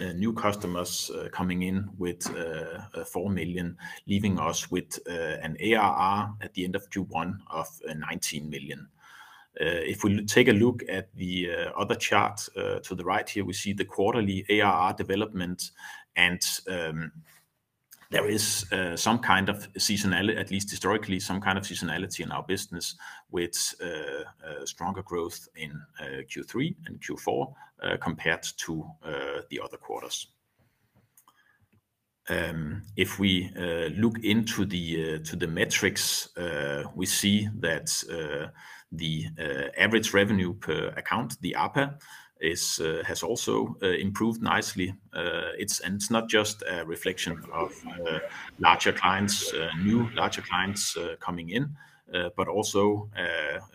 Uh, 0.00 0.12
new 0.14 0.32
customers 0.32 1.10
uh, 1.10 1.28
coming 1.32 1.64
in 1.64 1.86
with 1.98 2.26
uh, 2.34 3.04
4 3.04 3.28
million, 3.28 3.76
leaving 4.06 4.38
us 4.38 4.70
with 4.70 4.98
an 5.06 5.54
ARR 5.60 6.32
at 6.40 6.54
the 6.54 6.64
end 6.64 6.74
of 6.74 6.88
Q1 6.88 7.36
of 7.50 7.68
19 7.94 8.48
million. 8.48 8.88
If 9.56 10.02
we 10.02 10.24
take 10.24 10.48
a 10.48 10.52
look 10.52 10.82
at 10.88 11.14
the 11.14 11.50
other 11.76 11.94
chart 11.94 12.48
to 12.54 12.94
the 12.94 13.04
right 13.04 13.28
here, 13.28 13.44
we 13.44 13.52
see 13.52 13.74
the 13.74 13.84
quarterly 13.84 14.46
ARR 14.48 14.94
development, 14.94 15.72
and 16.16 16.40
um, 16.68 17.12
there 18.12 18.28
is 18.28 18.70
uh, 18.70 18.94
some 18.94 19.18
kind 19.18 19.48
of 19.48 19.72
seasonality, 19.72 20.38
at 20.38 20.50
least 20.50 20.70
historically, 20.70 21.18
some 21.18 21.40
kind 21.40 21.56
of 21.56 21.64
seasonality 21.64 22.20
in 22.20 22.30
our 22.30 22.42
business 22.42 22.94
with 23.30 23.74
uh, 23.82 23.86
uh, 24.46 24.66
stronger 24.66 25.02
growth 25.02 25.48
in 25.56 25.80
Q3 26.00 26.76
and 26.86 27.00
Q4 27.00 27.54
compared 28.00 28.42
to 28.58 28.86
the 29.50 29.60
other 29.64 29.78
quarters. 29.78 30.28
Um, 32.28 32.82
if 32.96 33.18
we 33.18 33.50
look 33.96 34.18
into 34.22 34.66
the 34.66 35.48
metrics, 35.48 36.28
we 36.94 37.06
see 37.06 37.48
that 37.60 38.04
the 38.92 39.26
average 39.78 40.12
revenue 40.12 40.52
per 40.52 40.88
account, 40.96 41.40
the 41.40 41.56
ARPA, 41.58 41.98
Uh, 42.42 43.04
has 43.04 43.22
also 43.22 43.76
uh, 43.82 43.86
improved 43.86 44.42
nicely. 44.42 44.92
Uh, 45.12 45.52
it's 45.56 45.78
and 45.78 45.94
it's 45.94 46.10
not 46.10 46.28
just 46.28 46.64
a 46.68 46.84
reflection 46.84 47.40
of 47.52 47.72
larger 48.58 48.92
clients, 48.92 49.52
new 49.80 50.08
larger 50.16 50.42
clients 50.42 50.96
coming 51.20 51.50
in, 51.50 51.76
but 52.36 52.48
also 52.48 53.08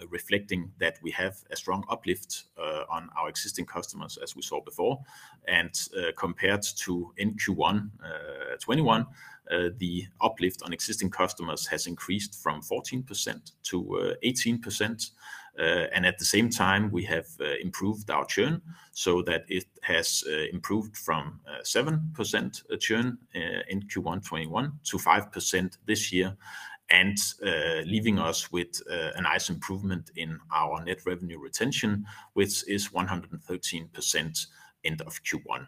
reflecting 0.10 0.70
that 0.80 0.98
we 1.02 1.12
have 1.12 1.38
a 1.50 1.56
strong 1.56 1.86
uplift 1.90 2.44
on 2.90 3.10
our 3.18 3.30
existing 3.30 3.66
customers, 3.66 4.18
as 4.22 4.36
we 4.36 4.42
saw 4.42 4.60
before. 4.62 5.00
And 5.48 5.74
compared 6.18 6.64
to 6.64 7.14
in 7.16 7.36
Q1 7.36 7.90
2021, 8.60 9.06
the 9.78 10.08
uplift 10.20 10.62
on 10.64 10.74
existing 10.74 11.10
customers 11.10 11.68
has 11.68 11.88
increased 11.88 12.36
from 12.44 12.62
14% 12.62 13.52
to 13.64 14.16
18%. 14.24 15.12
Uh, 15.58 15.88
and 15.92 16.06
at 16.06 16.20
the 16.20 16.26
same 16.26 16.50
time, 16.50 16.92
we 16.92 17.04
have 17.04 17.26
uh, 17.42 17.46
improved 17.62 18.10
our 18.12 18.26
churn 18.26 18.62
so 18.92 19.24
that 19.24 19.44
it 19.48 19.66
has 19.82 20.24
uh, 20.28 20.32
improved 20.54 20.96
from 20.96 21.40
7% 21.64 22.80
churn 22.80 23.18
in 23.34 23.82
Q1 23.82 24.24
2021 24.24 24.72
to 24.84 24.98
5% 24.98 25.78
this 25.86 26.12
year, 26.12 26.36
and 26.92 27.18
leaving 27.86 28.20
us 28.20 28.52
with 28.52 28.82
a 28.90 29.22
nice 29.22 29.50
improvement 29.50 30.12
in 30.16 30.40
our 30.54 30.84
net 30.84 31.00
revenue 31.06 31.40
retention, 31.40 32.06
which 32.34 32.68
is 32.68 32.90
113% 32.90 34.48
end 34.84 35.02
of 35.02 35.22
Q1. 35.24 35.68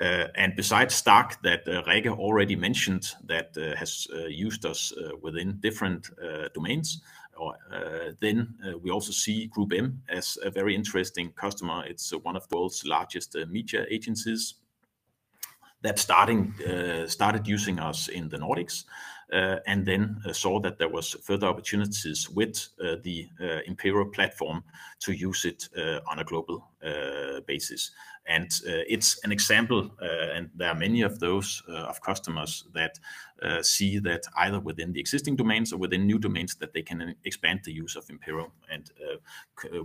And 0.00 0.54
besides 0.56 0.94
Stark, 0.94 1.40
that 1.42 1.64
Rikke 1.66 2.08
already 2.08 2.56
mentioned, 2.56 3.14
that 3.24 3.54
has 3.78 4.06
used 4.28 4.66
us 4.66 4.92
within 5.22 5.58
different 5.60 6.10
domains, 6.54 7.02
Uh, 7.38 8.12
then 8.20 8.54
uh, 8.66 8.78
we 8.78 8.90
also 8.90 9.12
see 9.12 9.48
GroupM 9.48 9.98
as 10.08 10.38
a 10.42 10.50
very 10.50 10.74
interesting 10.74 11.32
customer. 11.32 11.84
It's 11.86 12.12
uh, 12.12 12.18
one 12.18 12.36
of 12.36 12.48
the 12.48 12.56
world's 12.56 12.84
largest 12.84 13.36
media 13.48 13.86
agencies 13.90 14.54
that 15.82 15.98
started 15.98 17.46
using 17.46 17.78
us 17.78 18.08
in 18.08 18.28
the 18.28 18.36
Nordics, 18.36 18.84
and 19.30 19.86
then 19.86 20.20
saw 20.32 20.58
that 20.60 20.78
there 20.78 20.88
was 20.88 21.14
further 21.22 21.46
opportunities 21.46 22.28
with 22.28 22.68
the 22.78 23.28
Impero 23.68 24.12
platform 24.12 24.64
to 24.98 25.12
use 25.12 25.44
it 25.44 25.68
on 26.10 26.18
a 26.18 26.24
global 26.24 26.68
basis. 27.46 27.92
And 28.28 28.50
uh, 28.66 28.84
it's 28.86 29.18
an 29.24 29.32
example, 29.32 29.90
uh, 30.02 30.34
and 30.34 30.50
there 30.54 30.68
are 30.68 30.74
many 30.74 31.00
of 31.00 31.18
those 31.18 31.62
uh, 31.66 31.88
of 31.88 32.00
customers 32.02 32.64
that 32.74 32.98
see 33.62 34.00
that 34.00 34.24
either 34.36 34.58
within 34.60 34.92
the 34.92 34.98
existing 34.98 35.36
domains 35.36 35.72
or 35.72 35.78
within 35.78 36.06
new 36.06 36.18
domains, 36.18 36.56
that 36.56 36.72
they 36.72 36.82
can 36.82 37.14
expand 37.24 37.60
the 37.64 37.72
use 37.72 37.94
of 37.96 38.04
Impero, 38.08 38.50
and 38.68 38.90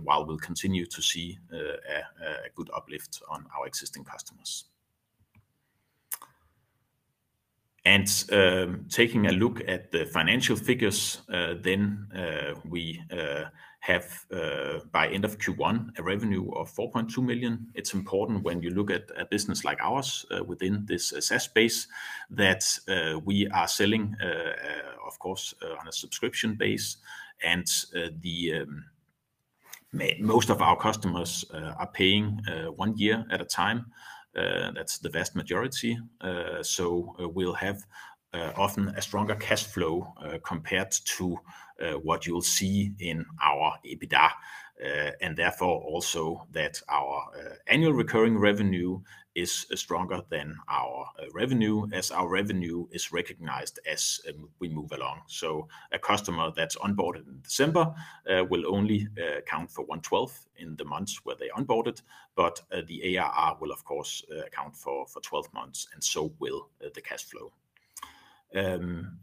while 0.02 0.26
we'll 0.26 0.38
continue 0.38 0.84
to 0.86 1.00
see 1.00 1.38
a 1.52 2.50
good 2.56 2.68
uplift 2.74 3.22
on 3.28 3.46
our 3.56 3.66
existing 3.66 4.04
customers. 4.04 4.64
And 7.84 8.08
um, 8.32 8.86
taking 8.88 9.26
a 9.26 9.32
look 9.32 9.60
at 9.68 9.92
the 9.92 10.04
financial 10.06 10.56
figures, 10.56 11.22
then 11.28 12.08
we 12.68 13.00
have 13.84 14.24
uh, 14.32 14.78
by 14.92 15.08
end 15.08 15.26
of 15.26 15.36
Q1 15.36 15.98
a 15.98 16.02
revenue 16.02 16.50
of 16.52 16.74
4.2 16.74 17.22
million. 17.22 17.66
It's 17.74 17.92
important 17.92 18.42
when 18.42 18.62
you 18.62 18.70
look 18.70 18.90
at 18.90 19.10
a 19.14 19.26
business 19.26 19.62
like 19.62 19.78
ours 19.82 20.24
uh, 20.30 20.42
within 20.42 20.86
this 20.86 21.12
uh, 21.12 21.20
SaaS 21.20 21.44
space, 21.44 21.86
that 22.30 22.64
we 23.26 23.46
are 23.48 23.68
selling 23.68 24.16
of 25.06 25.18
course 25.18 25.54
on 25.80 25.86
a 25.86 25.92
subscription 25.92 26.54
base, 26.54 26.96
and 27.42 27.66
the 28.22 28.62
um, 28.62 28.84
most 30.18 30.48
of 30.48 30.62
our 30.62 30.76
customers 30.76 31.44
are 31.52 31.90
paying 31.92 32.40
one 32.76 32.96
year 32.96 33.26
at 33.30 33.42
a 33.42 33.44
time. 33.44 33.84
That's 34.34 34.96
the 34.98 35.10
vast 35.10 35.36
majority. 35.36 35.98
So 36.62 37.14
we'll 37.34 37.52
have 37.54 37.84
Uh, 38.34 38.52
often 38.56 38.88
a 38.96 39.00
stronger 39.02 39.36
cash 39.36 39.62
flow 39.62 40.12
uh, 40.20 40.38
compared 40.42 40.90
to 40.90 41.38
uh, 41.80 41.92
what 41.92 42.26
you'll 42.26 42.42
see 42.42 42.92
in 42.98 43.24
our 43.40 43.74
EBITDA. 43.86 44.28
And 45.20 45.36
therefore, 45.36 45.80
also 45.82 46.44
that 46.50 46.82
our 46.88 47.30
annual 47.68 47.92
recurring 47.92 48.36
revenue 48.36 49.00
is 49.36 49.66
stronger 49.76 50.20
than 50.30 50.56
our 50.68 51.08
revenue, 51.32 51.86
as 51.92 52.10
our 52.10 52.28
revenue 52.28 52.86
is 52.90 53.12
recognized 53.12 53.78
as 53.90 54.20
um, 54.28 54.48
we 54.58 54.68
move 54.68 54.90
along. 54.92 55.20
So 55.28 55.68
a 55.92 55.98
customer 55.98 56.50
that's 56.54 56.76
onboarded 56.76 57.28
in 57.28 57.40
December 57.42 57.94
will 58.50 58.66
only 58.66 59.06
count 59.46 59.70
for 59.70 59.84
one 59.84 60.00
twelfth 60.00 60.48
in 60.56 60.74
the 60.76 60.84
months 60.84 61.20
where 61.24 61.36
they 61.36 61.48
onboarded, 61.56 62.02
but 62.34 62.60
the 62.88 63.16
ARR 63.16 63.56
will 63.60 63.70
of 63.70 63.84
course 63.84 64.24
account 64.44 64.76
for 64.76 65.06
12 65.22 65.54
months, 65.54 65.86
and 65.94 66.02
so 66.02 66.32
will 66.40 66.68
the 66.94 67.00
cash 67.00 67.22
flow. 67.22 67.52
Um, 68.54 69.18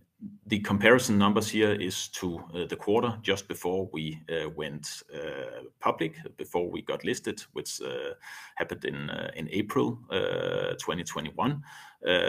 the 0.46 0.60
comparison 0.60 1.18
numbers 1.18 1.50
here 1.50 1.72
is 1.72 2.08
to 2.10 2.44
uh, 2.54 2.66
the 2.68 2.76
quarter 2.76 3.18
just 3.24 3.48
before 3.48 3.90
we 3.92 4.22
uh, 4.30 4.50
went 4.50 5.02
uh, 5.14 5.64
public, 5.80 6.16
before 6.38 6.70
we 6.70 6.82
got 6.84 7.04
listed, 7.04 7.42
which 7.54 7.82
happened 8.56 8.86
in 8.86 9.48
April 9.52 9.98
2021. 10.12 11.64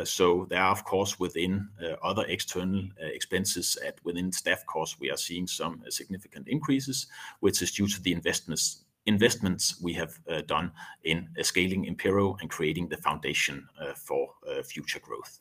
So 0.05 0.47
there 0.49 0.63
are, 0.63 0.73
of 0.73 0.85
course, 0.85 1.19
within 1.19 1.69
other 2.03 2.25
external 2.29 2.89
expenses 2.99 3.77
and 3.85 3.95
within 4.05 4.33
staff 4.33 4.65
costs, 4.67 4.99
we 4.99 5.11
are 5.11 5.19
seeing 5.19 5.47
some 5.47 5.83
significant 5.91 6.49
increases, 6.49 7.09
which 7.41 7.61
is 7.61 7.73
due 7.73 7.89
to 7.89 8.03
the 8.03 8.13
investments 8.13 9.81
we 9.83 9.93
have 9.95 10.19
done 10.47 10.73
in 11.05 11.29
scaling 11.43 11.85
Impero 11.85 12.41
and 12.41 12.49
creating 12.49 12.89
the 12.89 12.97
foundation 12.97 13.69
for 13.97 14.31
future 14.65 15.01
growth. 15.01 15.41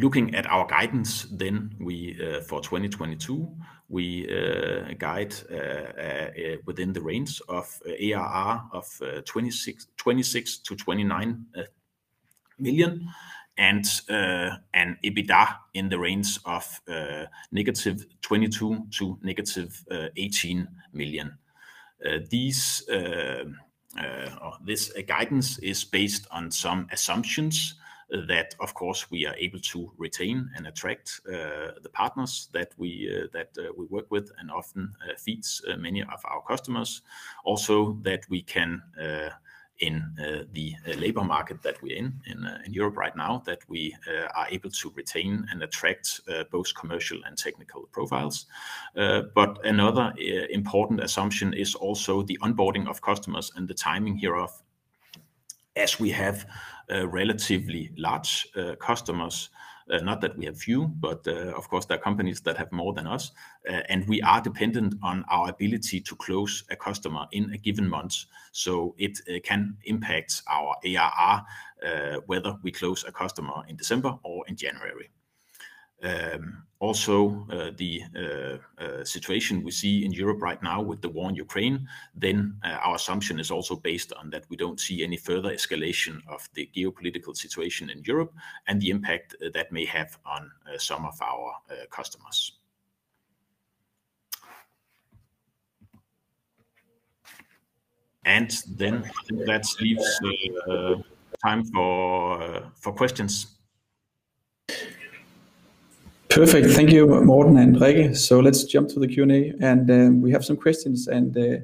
Looking 0.00 0.34
at 0.34 0.46
our 0.46 0.66
guidance, 0.66 1.26
then 1.30 1.74
we 1.78 2.18
uh, 2.22 2.40
for 2.40 2.62
2022 2.62 3.54
we 3.90 4.26
uh, 4.28 4.94
guide 4.98 5.34
uh, 5.50 6.30
within 6.64 6.94
the 6.94 7.02
range 7.02 7.42
of 7.48 7.82
ARR 7.84 8.62
of 8.72 8.86
26 9.26 9.88
million-29 10.06 11.44
million, 12.58 13.08
and 13.58 13.84
an 14.08 14.96
EBITDA 15.04 15.56
in 15.74 15.90
the 15.90 15.98
range 15.98 16.38
of 16.46 16.80
-22 16.86 17.28
million 17.52 17.74
to 18.90 19.18
-18 19.22 20.68
million. 20.92 21.38
This 22.30 22.84
guidance 25.06 25.58
is 25.58 25.84
based 25.84 26.26
on 26.30 26.50
some 26.50 26.86
assumptions 26.90 27.74
that, 28.26 28.54
of 28.60 28.74
course, 28.74 29.10
we 29.10 29.26
are 29.26 29.34
able 29.36 29.60
to 29.60 29.92
retain 29.96 30.50
and 30.56 30.66
attract 30.66 31.20
uh, 31.28 31.72
the 31.82 31.90
partners 31.92 32.48
that 32.52 32.72
we 32.76 33.08
uh, 33.10 33.26
that 33.32 33.50
uh, 33.58 33.72
we 33.76 33.86
work 33.86 34.10
with 34.10 34.30
and 34.38 34.50
often 34.50 34.92
feeds 35.18 35.62
many 35.78 36.02
of 36.02 36.20
our 36.24 36.42
customers. 36.42 37.02
Also, 37.44 37.98
that 38.02 38.28
we 38.28 38.42
can 38.42 38.82
in 39.78 40.02
the 40.52 40.74
labor 40.98 41.24
market 41.24 41.62
that 41.62 41.80
we're 41.82 41.96
in 41.96 42.20
in 42.26 42.72
Europe 42.72 42.98
right 42.98 43.16
now, 43.16 43.42
that 43.46 43.60
we 43.68 43.96
are 44.34 44.46
able 44.50 44.70
to 44.70 44.92
retain 44.94 45.46
and 45.50 45.62
attract 45.62 46.20
both 46.50 46.74
commercial 46.74 47.18
and 47.26 47.38
technical 47.38 47.88
profiles. 47.92 48.46
But 48.94 49.64
another 49.64 50.12
important 50.50 51.00
assumption 51.00 51.54
is 51.54 51.74
also 51.74 52.22
the 52.22 52.38
onboarding 52.42 52.88
of 52.88 53.00
customers 53.00 53.52
and 53.56 53.66
the 53.66 53.74
timing 53.74 54.18
hereof. 54.18 54.62
As 55.76 55.98
we 56.00 56.10
have 56.10 56.44
Uh, 56.90 57.06
relatively 57.08 57.92
large 57.96 58.48
uh, 58.56 58.74
customers, 58.80 59.50
uh, 59.92 59.98
not 59.98 60.20
that 60.20 60.36
we 60.36 60.44
have 60.44 60.58
few, 60.58 60.88
but 60.88 61.24
of 61.28 61.68
course, 61.68 61.84
there 61.84 61.96
are 61.96 62.00
companies 62.00 62.40
that 62.40 62.56
have 62.56 62.72
more 62.72 62.92
than 62.92 63.06
us, 63.06 63.30
and 63.88 64.08
we 64.08 64.20
are 64.22 64.40
dependent 64.40 64.94
on 65.02 65.24
our 65.30 65.50
ability 65.50 66.00
to 66.00 66.16
close 66.16 66.64
a 66.70 66.74
customer 66.74 67.26
in 67.30 67.52
a 67.52 67.58
given 67.58 67.88
month. 67.88 68.24
So 68.52 68.94
it 68.98 69.18
can 69.44 69.76
impact 69.84 70.42
our 70.48 70.76
ARR 70.84 71.44
whether 72.26 72.56
we 72.62 72.72
close 72.72 73.04
a 73.06 73.12
customer 73.12 73.62
in 73.68 73.76
December 73.76 74.16
or 74.24 74.44
in 74.48 74.56
January. 74.56 75.10
Um, 76.02 76.64
Also, 76.80 77.46
uh, 77.52 77.70
the 77.76 78.02
uh, 78.16 78.82
uh, 78.82 79.04
situation 79.04 79.62
we 79.62 79.70
see 79.70 80.02
in 80.02 80.12
Europe 80.12 80.40
right 80.40 80.62
now 80.62 80.80
with 80.80 81.02
the 81.02 81.08
war 81.10 81.28
in 81.28 81.34
Ukraine, 81.34 81.86
then 82.14 82.54
our 82.64 82.94
assumption 82.94 83.38
is 83.38 83.50
also 83.50 83.76
based 83.76 84.14
on 84.14 84.30
that 84.30 84.44
we 84.48 84.56
don't 84.56 84.80
see 84.80 85.04
any 85.04 85.18
further 85.18 85.50
escalation 85.50 86.22
of 86.26 86.48
the 86.54 86.70
geopolitical 86.74 87.36
situation 87.36 87.90
in 87.90 88.02
Europe 88.02 88.32
and 88.66 88.80
the 88.80 88.88
impact 88.88 89.34
that 89.52 89.70
may 89.70 89.84
have 89.84 90.18
on 90.24 90.50
some 90.78 91.04
of 91.04 91.20
our 91.20 91.52
customers. 91.90 92.52
And 98.24 98.50
then 98.66 99.02
that 99.46 99.66
leaves 99.82 100.18
time 101.44 101.64
for 101.64 102.92
questions. 102.96 103.58
Perfect. 106.30 106.68
Thank 106.70 106.92
you, 106.92 107.08
Morten 107.08 107.56
and 107.56 107.74
Rikke. 107.74 108.16
So 108.16 108.38
let's 108.38 108.62
jump 108.62 108.88
to 108.90 109.00
the 109.00 109.08
Q&A, 109.08 109.52
and 109.60 109.90
uh, 109.90 110.10
we 110.14 110.30
have 110.30 110.44
some 110.44 110.56
questions, 110.56 111.08
and 111.08 111.36
uh, 111.36 111.56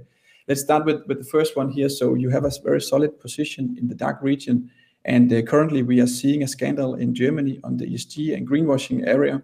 let's 0.48 0.60
start 0.60 0.84
with 0.84 1.06
the 1.06 1.28
first 1.30 1.56
one 1.56 1.70
here. 1.70 1.88
So 1.88 2.14
you 2.14 2.30
have 2.30 2.44
a 2.44 2.50
very 2.64 2.80
solid 2.80 3.20
position 3.20 3.76
in 3.78 3.86
the 3.86 3.94
DACH 3.94 4.16
region, 4.22 4.68
and 5.04 5.32
uh, 5.32 5.42
currently 5.42 5.84
we 5.84 6.00
are 6.00 6.06
seeing 6.08 6.42
a 6.42 6.48
scandal 6.48 6.96
in 6.96 7.14
Germany 7.14 7.60
on 7.62 7.76
the 7.76 7.86
ESG 7.86 8.36
and 8.36 8.46
greenwashing 8.46 9.06
area. 9.06 9.40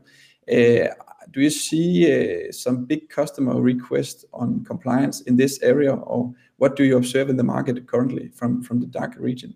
Do 1.31 1.41
you 1.41 1.51
see 1.51 2.51
some 2.51 2.85
big 2.85 3.09
customer 3.09 3.61
requests 3.61 4.25
on 4.33 4.65
compliance 4.65 5.21
in 5.21 5.37
this 5.37 5.63
area, 5.63 5.95
or 5.95 6.35
what 6.57 6.75
do 6.75 6.83
you 6.83 6.97
observe 6.97 7.31
in 7.31 7.37
the 7.37 7.45
market 7.45 7.87
currently 7.87 8.29
from 8.35 8.61
the 8.61 8.87
DACH 8.87 9.15
region? 9.19 9.55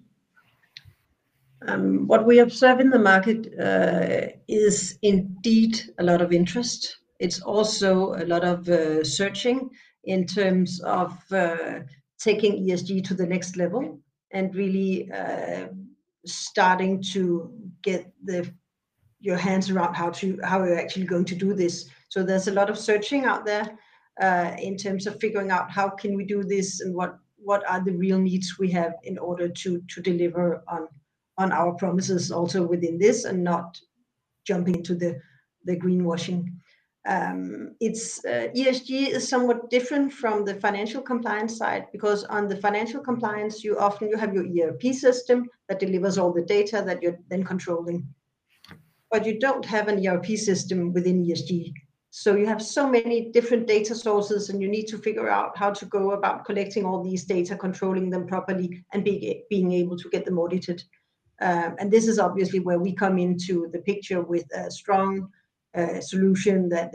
Um, 1.69 2.07
what 2.07 2.25
we 2.25 2.39
observe 2.39 2.79
in 2.79 2.91
the 2.91 2.99
market 2.99 3.53
uh, 3.59 4.29
is 4.47 4.99
indeed 5.03 5.81
a 5.99 6.05
lot 6.05 6.23
of 6.23 6.33
interest. 6.33 6.99
It's 7.19 7.41
also 7.43 8.15
a 8.15 8.25
lot 8.25 8.45
of 8.45 8.69
uh, 8.69 9.03
searching 9.03 9.71
in 10.05 10.27
terms 10.27 10.81
of 10.83 11.19
uh, 11.33 11.81
taking 12.21 12.65
ESG 12.65 13.05
to 13.09 13.15
the 13.15 13.27
next 13.27 13.57
level 13.57 13.99
and 14.33 14.55
really 14.55 15.11
starting 16.25 17.03
to 17.13 17.51
get 17.83 18.13
your 19.21 19.37
hands 19.37 19.71
around 19.71 19.95
how 19.95 20.13
you're 20.65 20.79
actually 20.79 21.07
going 21.07 21.25
to 21.25 21.35
do 21.35 21.55
this. 21.55 21.89
So 22.09 22.23
there's 22.23 22.49
a 22.49 22.53
lot 22.53 22.71
of 22.71 22.79
searching 22.79 23.25
out 23.25 23.45
there 23.45 23.77
in 24.59 24.77
terms 24.77 25.07
of 25.07 25.19
figuring 25.21 25.51
out 25.51 25.71
how 25.71 25.89
can 25.89 26.15
we 26.15 26.25
do 26.25 26.43
this, 26.45 26.81
and 26.81 26.95
what 26.95 27.65
are 27.69 27.85
the 27.85 27.93
real 27.93 28.19
needs 28.19 28.57
we 28.59 28.71
have 28.73 28.95
in 29.03 29.19
order 29.19 29.49
to 29.49 29.81
deliver 30.03 30.63
on 30.69 30.89
our 31.39 31.73
promises 31.75 32.33
also 32.33 32.67
within 32.67 32.99
this, 32.99 33.25
and 33.25 33.43
not 33.43 33.79
jumping 34.47 34.77
into 34.77 34.95
the 34.95 35.21
the 35.65 35.77
greenwashing. 35.77 36.53
Um, 37.07 37.77
it's 37.81 38.25
uh, 38.25 38.49
ESG 38.57 39.09
is 39.09 39.29
somewhat 39.29 39.71
different 39.71 40.13
from 40.13 40.45
the 40.45 40.55
financial 40.55 41.03
compliance 41.03 41.57
side, 41.57 41.87
because 41.93 42.25
on 42.25 42.49
the 42.49 42.57
financial 42.57 43.01
compliance, 43.01 43.63
you 43.63 43.79
often 43.79 44.09
you 44.09 44.17
have 44.17 44.35
your 44.35 44.47
ERP 44.47 44.95
system 44.95 45.49
that 45.69 45.79
delivers 45.79 46.19
all 46.19 46.33
the 46.33 46.43
data 46.43 46.83
that 46.85 47.03
you're 47.03 47.19
then 47.29 47.45
controlling. 47.45 48.07
But 49.11 49.25
you 49.25 49.39
don't 49.39 49.65
have 49.65 49.87
an 49.87 50.05
ERP 50.05 50.27
system 50.37 50.93
within 50.93 51.25
ESG. 51.25 51.73
So 52.11 52.35
you 52.35 52.47
have 52.47 52.63
so 52.63 52.89
many 52.89 53.31
different 53.31 53.69
data 53.69 53.95
sources, 53.95 54.49
and 54.49 54.61
you 54.61 54.69
need 54.69 54.87
to 54.87 54.99
figure 54.99 55.29
out 55.29 55.57
how 55.57 55.71
to 55.71 55.85
go 55.87 56.13
about 56.13 56.45
collecting 56.45 56.85
all 56.85 57.05
these 57.05 57.25
data, 57.25 57.57
controlling 57.57 58.11
them 58.11 58.27
properly, 58.27 58.85
and 58.93 59.05
being 59.05 59.73
able 59.73 59.97
to 59.97 60.09
get 60.11 60.25
them 60.25 60.39
audited. 60.39 60.83
Um, 61.41 61.77
and 61.79 61.91
this 61.91 62.09
is 62.09 62.19
obviously 62.19 62.61
where 62.61 62.79
we 62.79 62.93
come 62.93 63.19
into 63.19 63.69
the 63.73 63.81
picture 63.81 64.23
with 64.23 64.47
a 64.55 64.71
strong 64.71 65.29
uh, 65.75 66.01
solution 66.01 66.69
that 66.71 66.95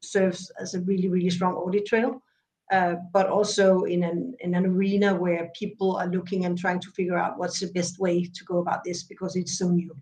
serves 0.00 0.50
as 0.60 0.74
a 0.74 0.80
really, 0.80 1.08
really 1.08 1.30
strong 1.30 1.54
audit 1.54 1.86
trail. 1.86 2.22
Uh, 2.70 2.94
but 3.12 3.26
also 3.26 3.82
in 3.82 4.02
an 4.02 4.66
arena 4.66 5.14
where 5.14 5.50
people 5.54 5.96
are 5.96 6.06
looking 6.06 6.46
and 6.46 6.56
trying 6.56 6.80
to 6.80 6.90
figure 6.92 7.18
out 7.18 7.38
what's 7.38 7.60
the 7.60 7.66
best 7.72 7.98
way 7.98 8.24
to 8.24 8.44
go 8.44 8.58
about 8.60 8.82
this, 8.82 9.02
because 9.02 9.36
it's 9.36 9.58
so 9.58 9.68
new. 9.68 9.94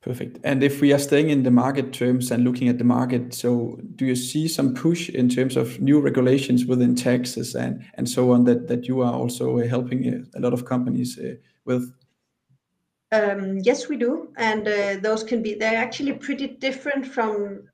Perfect. 0.00 0.38
And 0.44 0.62
if 0.62 0.80
we 0.80 0.92
are 0.92 0.98
staying 0.98 1.30
in 1.30 1.42
the 1.42 1.50
market 1.50 1.92
terms 1.92 2.30
and 2.30 2.44
looking 2.44 2.68
at 2.68 2.78
the 2.78 2.84
market, 2.84 3.34
so 3.34 3.80
do 3.96 4.06
you 4.06 4.14
see 4.14 4.46
some 4.46 4.72
push 4.72 5.08
in 5.08 5.28
terms 5.28 5.56
of 5.56 5.80
new 5.80 6.00
regulations 6.00 6.64
within 6.66 6.94
taxes 6.94 7.56
and 7.56 7.84
and 7.94 8.08
so 8.08 8.30
on, 8.30 8.44
that 8.44 8.68
that 8.68 8.86
you 8.86 9.02
are 9.02 9.12
also 9.12 9.58
uh, 9.58 9.66
helping 9.66 10.06
uh, 10.06 10.38
a 10.38 10.40
lot 10.40 10.52
of 10.52 10.64
companies 10.64 11.18
uh, 11.18 11.34
with? 11.64 11.92
Um, 13.10 13.58
yes, 13.64 13.88
we 13.88 13.96
do. 13.96 14.32
And 14.36 14.66
those 15.02 15.24
can 15.24 15.42
be... 15.42 15.54
They're 15.54 15.82
actually 15.82 16.12
pretty 16.12 16.46
different 16.46 17.04
from 17.06 17.64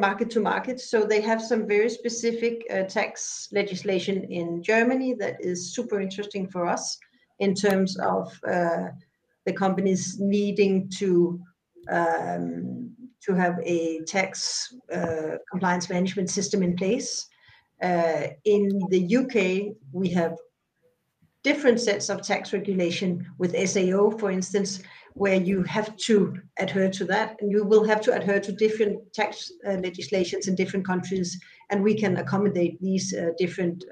market 0.00 0.30
to 0.30 0.40
market. 0.40 0.80
So 0.80 1.04
they 1.04 1.20
have 1.20 1.40
some 1.42 1.68
very 1.68 1.90
specific 1.90 2.66
tax 2.88 3.48
legislation 3.52 4.24
in 4.24 4.62
Germany 4.62 5.14
that 5.20 5.36
is 5.38 5.74
super 5.74 6.00
interesting 6.00 6.48
for 6.48 6.66
us 6.66 6.98
in 7.38 7.54
terms 7.54 7.98
of 7.98 8.32
the 8.42 9.52
companies 9.52 10.18
needing 10.18 10.88
to 10.98 11.40
Um, 11.88 12.90
to 13.22 13.34
have 13.34 13.58
a 13.64 14.00
tax 14.04 14.74
uh, 14.92 15.36
compliance 15.50 15.88
management 15.90 16.30
system 16.30 16.62
in 16.62 16.74
place. 16.74 17.26
Uh, 17.82 18.28
in 18.44 18.80
the 18.90 19.00
U.K., 19.00 19.72
we 19.92 20.08
have 20.08 20.36
different 21.42 21.80
sets 21.80 22.10
of 22.10 22.22
tax 22.22 22.52
regulation 22.52 23.26
with 23.38 23.56
SAO, 23.68 24.10
for 24.10 24.30
instance, 24.30 24.80
where 25.14 25.36
you 25.36 25.62
have 25.64 25.96
to 25.96 26.34
adhere 26.58 26.90
to 26.90 27.04
that, 27.06 27.36
and 27.40 27.50
you 27.50 27.64
will 27.64 27.84
have 27.84 28.00
to 28.02 28.14
adhere 28.14 28.40
to 28.40 28.52
different 28.52 28.98
tax 29.12 29.50
uh, 29.66 29.72
legislations 29.72 30.48
in 30.48 30.54
different 30.54 30.86
countries, 30.86 31.38
and 31.70 31.82
we 31.82 31.94
can 31.94 32.18
accommodate 32.18 32.80
these 32.80 33.14
different 33.38 33.84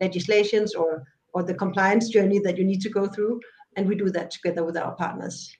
legislations 0.00 0.74
or 0.74 1.04
the 1.44 1.54
compliance 1.54 2.08
journey 2.08 2.40
that 2.40 2.56
you 2.56 2.64
need 2.64 2.80
to 2.80 2.90
go 2.90 3.06
through, 3.06 3.40
and 3.76 3.86
we 3.86 3.94
do 3.94 4.10
that 4.10 4.30
together 4.30 4.64
with 4.64 4.76
our 4.76 4.94
partners. 4.96 5.52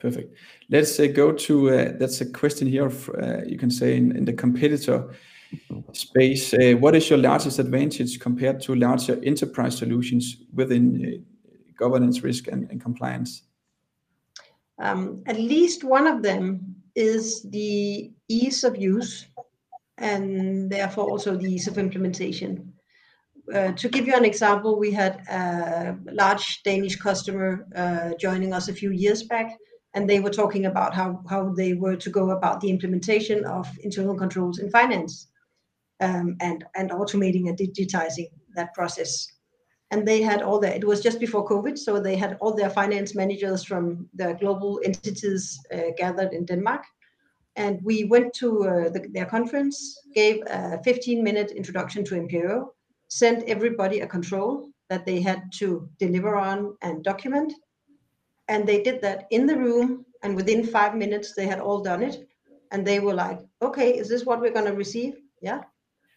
Perfect. 0.00 0.34
Let's 0.70 0.94
say 0.94 1.08
go 1.08 1.30
to, 1.32 1.70
uh, 1.70 1.92
that's 1.98 2.22
a 2.22 2.26
question 2.26 2.66
here 2.66 2.86
of, 2.86 3.10
uh, 3.10 3.44
you 3.46 3.58
can 3.58 3.70
say 3.70 3.96
in 3.96 4.24
the 4.24 4.32
competitor 4.32 5.14
space. 5.92 6.54
What 6.78 6.94
is 6.94 7.10
your 7.10 7.18
largest 7.18 7.58
advantage 7.58 8.18
compared 8.18 8.60
to 8.62 8.74
larger 8.74 9.20
enterprise 9.22 9.76
solutions 9.76 10.38
within 10.54 11.24
governance, 11.76 12.22
risk, 12.22 12.48
and 12.48 12.80
compliance? 12.80 13.42
Um, 14.78 15.22
at 15.26 15.36
least 15.36 15.84
one 15.84 16.06
of 16.06 16.22
them 16.22 16.76
is 16.94 17.42
the 17.42 18.10
ease 18.28 18.64
of 18.64 18.76
use, 18.76 19.26
and 19.98 20.70
therefore 20.70 21.10
also 21.10 21.36
the 21.36 21.52
ease 21.52 21.68
of 21.68 21.76
implementation. 21.76 22.72
To 23.52 23.88
give 23.88 24.06
you 24.06 24.14
an 24.14 24.24
example, 24.24 24.78
we 24.78 24.92
had 24.92 25.26
a 25.28 25.96
large 26.12 26.62
Danish 26.62 26.96
customer 26.96 27.66
joining 28.18 28.54
us 28.54 28.68
a 28.68 28.72
few 28.72 28.92
years 28.92 29.24
back, 29.24 29.58
and 29.94 30.08
they 30.08 30.20
were 30.20 30.30
talking 30.30 30.66
about 30.66 30.94
how 30.94 31.22
how 31.28 31.52
they 31.52 31.74
were 31.74 31.96
to 31.96 32.10
go 32.10 32.30
about 32.30 32.60
the 32.60 32.70
implementation 32.70 33.44
of 33.44 33.66
internal 33.82 34.14
controls 34.14 34.58
in 34.58 34.70
finance, 34.70 35.28
um, 36.00 36.36
and 36.40 36.64
and 36.74 36.90
automating 36.90 37.48
and 37.48 37.58
digitizing 37.58 38.28
that 38.54 38.74
process. 38.74 39.26
And 39.92 40.06
they 40.06 40.22
had 40.22 40.42
all 40.42 40.60
their, 40.60 40.72
it 40.72 40.84
was 40.84 41.00
just 41.00 41.18
before 41.18 41.48
COVID, 41.48 41.76
so 41.76 41.98
they 41.98 42.14
had 42.14 42.36
all 42.40 42.54
their 42.54 42.70
finance 42.70 43.16
managers 43.16 43.64
from 43.64 44.08
the 44.14 44.34
global 44.34 44.80
entities 44.84 45.58
uh, 45.74 45.90
gathered 45.96 46.32
in 46.32 46.44
Denmark. 46.44 46.84
And 47.56 47.80
we 47.82 48.04
went 48.04 48.32
to 48.34 48.68
uh, 48.68 48.90
their 49.12 49.26
conference, 49.26 49.98
gave 50.14 50.42
a 50.42 50.80
15-minute 50.86 51.50
introduction 51.50 52.04
to 52.04 52.14
Impero, 52.14 52.68
sent 53.08 53.48
everybody 53.48 54.00
a 54.00 54.06
control 54.06 54.70
that 54.88 55.04
they 55.04 55.20
had 55.20 55.42
to 55.54 55.88
deliver 55.98 56.36
on 56.36 56.76
and 56.82 57.02
document, 57.02 57.52
and 58.50 58.66
they 58.66 58.82
did 58.82 59.00
that 59.00 59.26
in 59.30 59.46
the 59.46 59.56
room, 59.56 60.04
and 60.22 60.36
within 60.36 60.66
five 60.66 60.94
minutes 60.94 61.32
they 61.32 61.46
had 61.46 61.60
all 61.60 61.80
done 61.80 62.02
it. 62.02 62.28
And 62.72 62.86
they 62.86 63.00
were 63.00 63.14
like, 63.14 63.40
"Okay, 63.62 63.96
is 64.00 64.08
this 64.08 64.26
what 64.26 64.40
we're 64.40 64.56
gonna 64.58 64.74
receive?" 64.74 65.14
Yeah. 65.40 65.62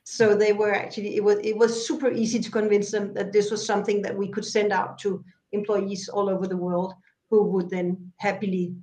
So 0.03 0.35
they 0.35 0.51
were 0.51 0.73
actually. 0.73 1.15
It 1.15 1.23
was 1.23 1.37
it 1.51 1.57
was 1.57 1.87
super 1.87 2.11
easy 2.11 2.39
to 2.41 2.51
convince 2.59 2.91
them 2.91 3.13
that 3.13 3.31
this 3.31 3.51
was 3.51 3.65
something 3.65 4.01
that 4.01 4.17
we 4.21 4.27
could 4.27 4.45
send 4.45 4.73
out 4.73 4.97
to 5.03 5.23
employees 5.51 6.09
all 6.09 6.27
over 6.29 6.47
the 6.47 6.63
world, 6.65 6.93
who 7.29 7.43
would 7.53 7.69
then 7.69 8.11
happily 8.17 8.75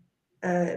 uh, 0.43 0.77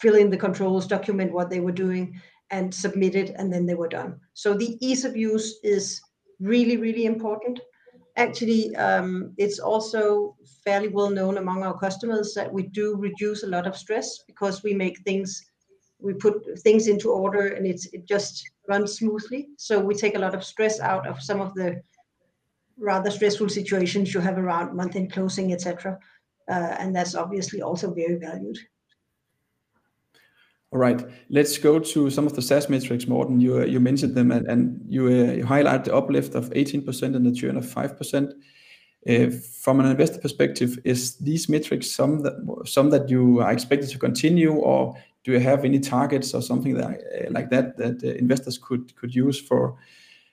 fill 0.00 0.16
in 0.16 0.30
the 0.30 0.44
controls, 0.46 0.86
document 0.86 1.32
what 1.32 1.50
they 1.50 1.60
were 1.60 1.78
doing, 1.84 2.20
and 2.50 2.74
submit 2.74 3.14
it, 3.14 3.30
and 3.36 3.52
then 3.52 3.66
they 3.66 3.74
were 3.74 3.94
done. 4.00 4.18
So 4.34 4.54
the 4.54 4.76
ease 4.86 5.04
of 5.04 5.16
use 5.16 5.60
is 5.62 6.00
really, 6.40 6.76
really 6.76 7.04
important. 7.04 7.60
Actually, 8.16 8.76
um, 8.76 9.32
it's 9.38 9.58
also 9.58 10.36
fairly 10.64 10.88
well 10.88 11.08
known 11.08 11.38
among 11.38 11.62
our 11.62 11.78
customers 11.78 12.34
that 12.34 12.52
we 12.52 12.64
do 12.64 12.96
reduce 12.96 13.42
a 13.42 13.46
lot 13.46 13.66
of 13.66 13.76
stress 13.76 14.18
because 14.26 14.62
we 14.62 14.74
make 14.74 14.98
things, 15.00 15.42
we 15.98 16.12
put 16.12 16.34
things 16.60 16.88
into 16.88 17.10
order, 17.10 17.48
and 17.48 17.66
it's, 17.66 17.86
it 17.94 18.06
just 18.06 18.44
runs 18.68 18.92
smoothly. 18.92 19.48
So 19.56 19.80
we 19.80 19.94
take 19.94 20.14
a 20.14 20.18
lot 20.18 20.34
of 20.34 20.44
stress 20.44 20.78
out 20.78 21.06
of 21.06 21.22
some 21.22 21.40
of 21.40 21.54
the 21.54 21.80
rather 22.76 23.10
stressful 23.10 23.48
situations 23.48 24.12
you 24.12 24.20
have 24.20 24.38
around 24.38 24.76
month-end 24.76 25.12
closing, 25.12 25.52
etc. 25.52 25.76
cetera. 25.78 25.98
Uh, 26.50 26.76
and 26.78 26.94
that's 26.94 27.14
obviously 27.14 27.62
also 27.62 27.94
very 27.94 28.16
valued. 28.16 28.58
All 30.72 30.78
right. 30.78 31.04
Let's 31.28 31.58
go 31.58 31.78
to 31.78 32.10
some 32.10 32.26
of 32.26 32.34
the 32.34 32.40
SaaS 32.40 32.70
metrics, 32.70 33.06
Morten. 33.06 33.40
You 33.40 33.78
mentioned 33.78 34.14
them 34.14 34.32
and 34.32 34.80
you 34.88 35.06
uh, 35.06 35.46
highlight 35.46 35.84
the 35.84 35.94
uplift 35.94 36.34
of 36.34 36.48
18% 36.50 37.14
and 37.14 37.26
the 37.26 37.32
churn 37.32 37.58
of 37.58 37.66
5%. 37.66 38.32
Uh, 39.06 39.30
from 39.60 39.80
an 39.80 39.86
investor 39.86 40.18
perspective, 40.18 40.78
is 40.84 41.16
these 41.16 41.48
metrics 41.48 41.90
some 41.90 42.22
that 42.22 43.06
you 43.08 43.40
are 43.40 43.52
expected 43.52 43.90
to 43.90 43.98
continue, 43.98 44.52
or 44.52 44.94
do 45.24 45.32
you 45.32 45.40
have 45.40 45.64
any 45.64 45.80
targets 45.80 46.32
or 46.34 46.40
something 46.40 46.80
uh, 46.80 46.94
like 47.30 47.50
that 47.50 47.76
that 47.76 48.02
investors 48.04 48.58
could 48.58 48.94
could 48.94 49.12
use 49.12 49.40
for? 49.40 49.76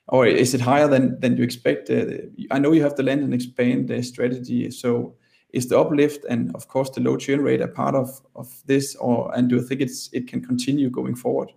Or 0.06 0.24
is 0.26 0.54
it 0.54 0.60
higher 0.60 0.88
than 0.88 1.36
you 1.36 1.42
expect? 1.42 1.90
I 2.50 2.58
know 2.60 2.72
you 2.72 2.82
have 2.82 2.94
the 2.94 3.02
land 3.02 3.22
and 3.22 3.34
expand 3.34 3.92
strategy, 4.06 4.70
so 4.70 5.16
is 5.52 5.68
the 5.68 5.78
uplift 5.78 6.24
and 6.28 6.54
of 6.54 6.68
course 6.68 6.90
the 6.90 7.00
low 7.00 7.16
churn 7.16 7.40
rate 7.40 7.60
a 7.60 7.68
part 7.68 7.94
of 7.94 8.20
this, 8.66 8.94
or 8.96 9.34
and 9.34 9.48
do 9.48 9.56
you 9.56 9.62
think 9.62 9.80
it's 9.80 10.08
it 10.12 10.28
can 10.28 10.40
continue 10.40 10.90
going 10.90 11.14
forward? 11.14 11.52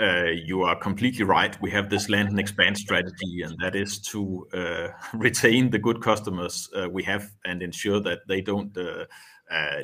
Uh, 0.00 0.24
you 0.24 0.62
are 0.62 0.74
completely 0.74 1.22
right. 1.22 1.60
We 1.60 1.70
have 1.70 1.90
this 1.90 2.08
land 2.08 2.30
and 2.30 2.40
expand 2.40 2.78
strategy, 2.78 3.42
and 3.42 3.56
that 3.60 3.76
is 3.76 3.98
to 4.00 4.48
uh, 4.54 4.88
retain 5.14 5.70
the 5.70 5.78
good 5.78 6.00
customers 6.00 6.68
uh, 6.74 6.88
we 6.88 7.02
have 7.02 7.30
and 7.44 7.62
ensure 7.62 8.00
that 8.00 8.20
they 8.26 8.40
don't 8.40 8.76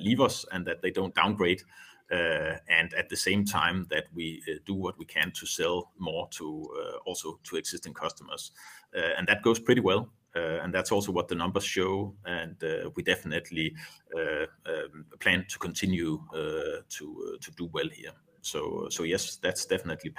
leave 0.01 0.21
us 0.21 0.47
and 0.51 0.67
that 0.67 0.81
they 0.81 0.91
don't 0.91 1.15
downgrade. 1.15 1.63
And 2.11 2.95
at 2.95 3.11
the 3.11 3.17
same 3.17 3.45
time 3.45 3.87
that 3.91 4.05
we 4.15 4.43
do 4.65 4.75
what 4.75 4.99
we 4.99 5.05
can 5.05 5.31
to 5.33 5.47
sell 5.47 5.93
more 5.99 6.27
to 6.33 6.71
also 7.05 7.39
to 7.45 7.57
existing 7.57 7.93
customers. 7.93 8.53
And 8.95 9.29
that 9.29 9.43
goes 9.43 9.61
pretty 9.61 9.83
well. 9.83 10.11
Uh, 10.37 10.61
and 10.63 10.73
that's 10.73 10.93
also 10.93 11.11
what 11.11 11.29
the 11.29 11.35
numbers 11.35 11.65
show. 11.65 12.15
And 12.25 12.63
uh, 12.63 12.91
we 12.95 13.03
definitely 13.03 13.75
uh, 14.15 14.47
um, 14.67 15.07
plan 15.21 15.45
to 15.49 15.59
continue 15.59 16.23
to 16.33 17.51
do 17.57 17.71
well 17.73 17.89
here. 17.93 18.13
So 18.41 18.89
so 18.91 19.03
yes, 19.03 19.37
that's 19.37 19.67
definitely 19.67 20.11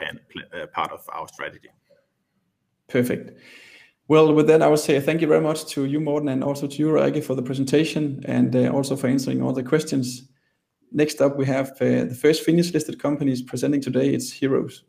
part 0.73 0.91
of 0.91 1.07
our 1.11 1.27
strategy. 1.27 1.69
Perfect. 2.87 3.39
Well, 4.07 4.33
with 4.33 4.47
that, 4.47 4.63
I 4.63 4.67
would 4.67 4.79
say 4.79 4.99
thank 4.99 5.21
you 5.21 5.27
very 5.27 5.41
much 5.41 5.67
to 5.67 5.85
you, 5.85 5.99
Morten, 5.99 6.29
and 6.29 6.43
also 6.43 6.67
to 6.67 6.77
you, 6.77 6.87
Rikke, 6.87 7.23
for 7.23 7.35
the 7.35 7.43
presentation 7.43 8.23
and 8.25 8.55
also 8.69 8.95
for 8.95 9.07
answering 9.07 9.41
all 9.43 9.53
the 9.53 9.63
questions. 9.63 10.27
Next 10.91 11.21
up, 11.21 11.37
we 11.37 11.45
have 11.45 11.77
the 11.77 12.17
first 12.19 12.43
Finnish-listed 12.43 12.99
companies 12.99 13.43
presenting 13.43 13.81
today. 13.81 14.09
It's 14.09 14.33
Heeros. 14.33 14.81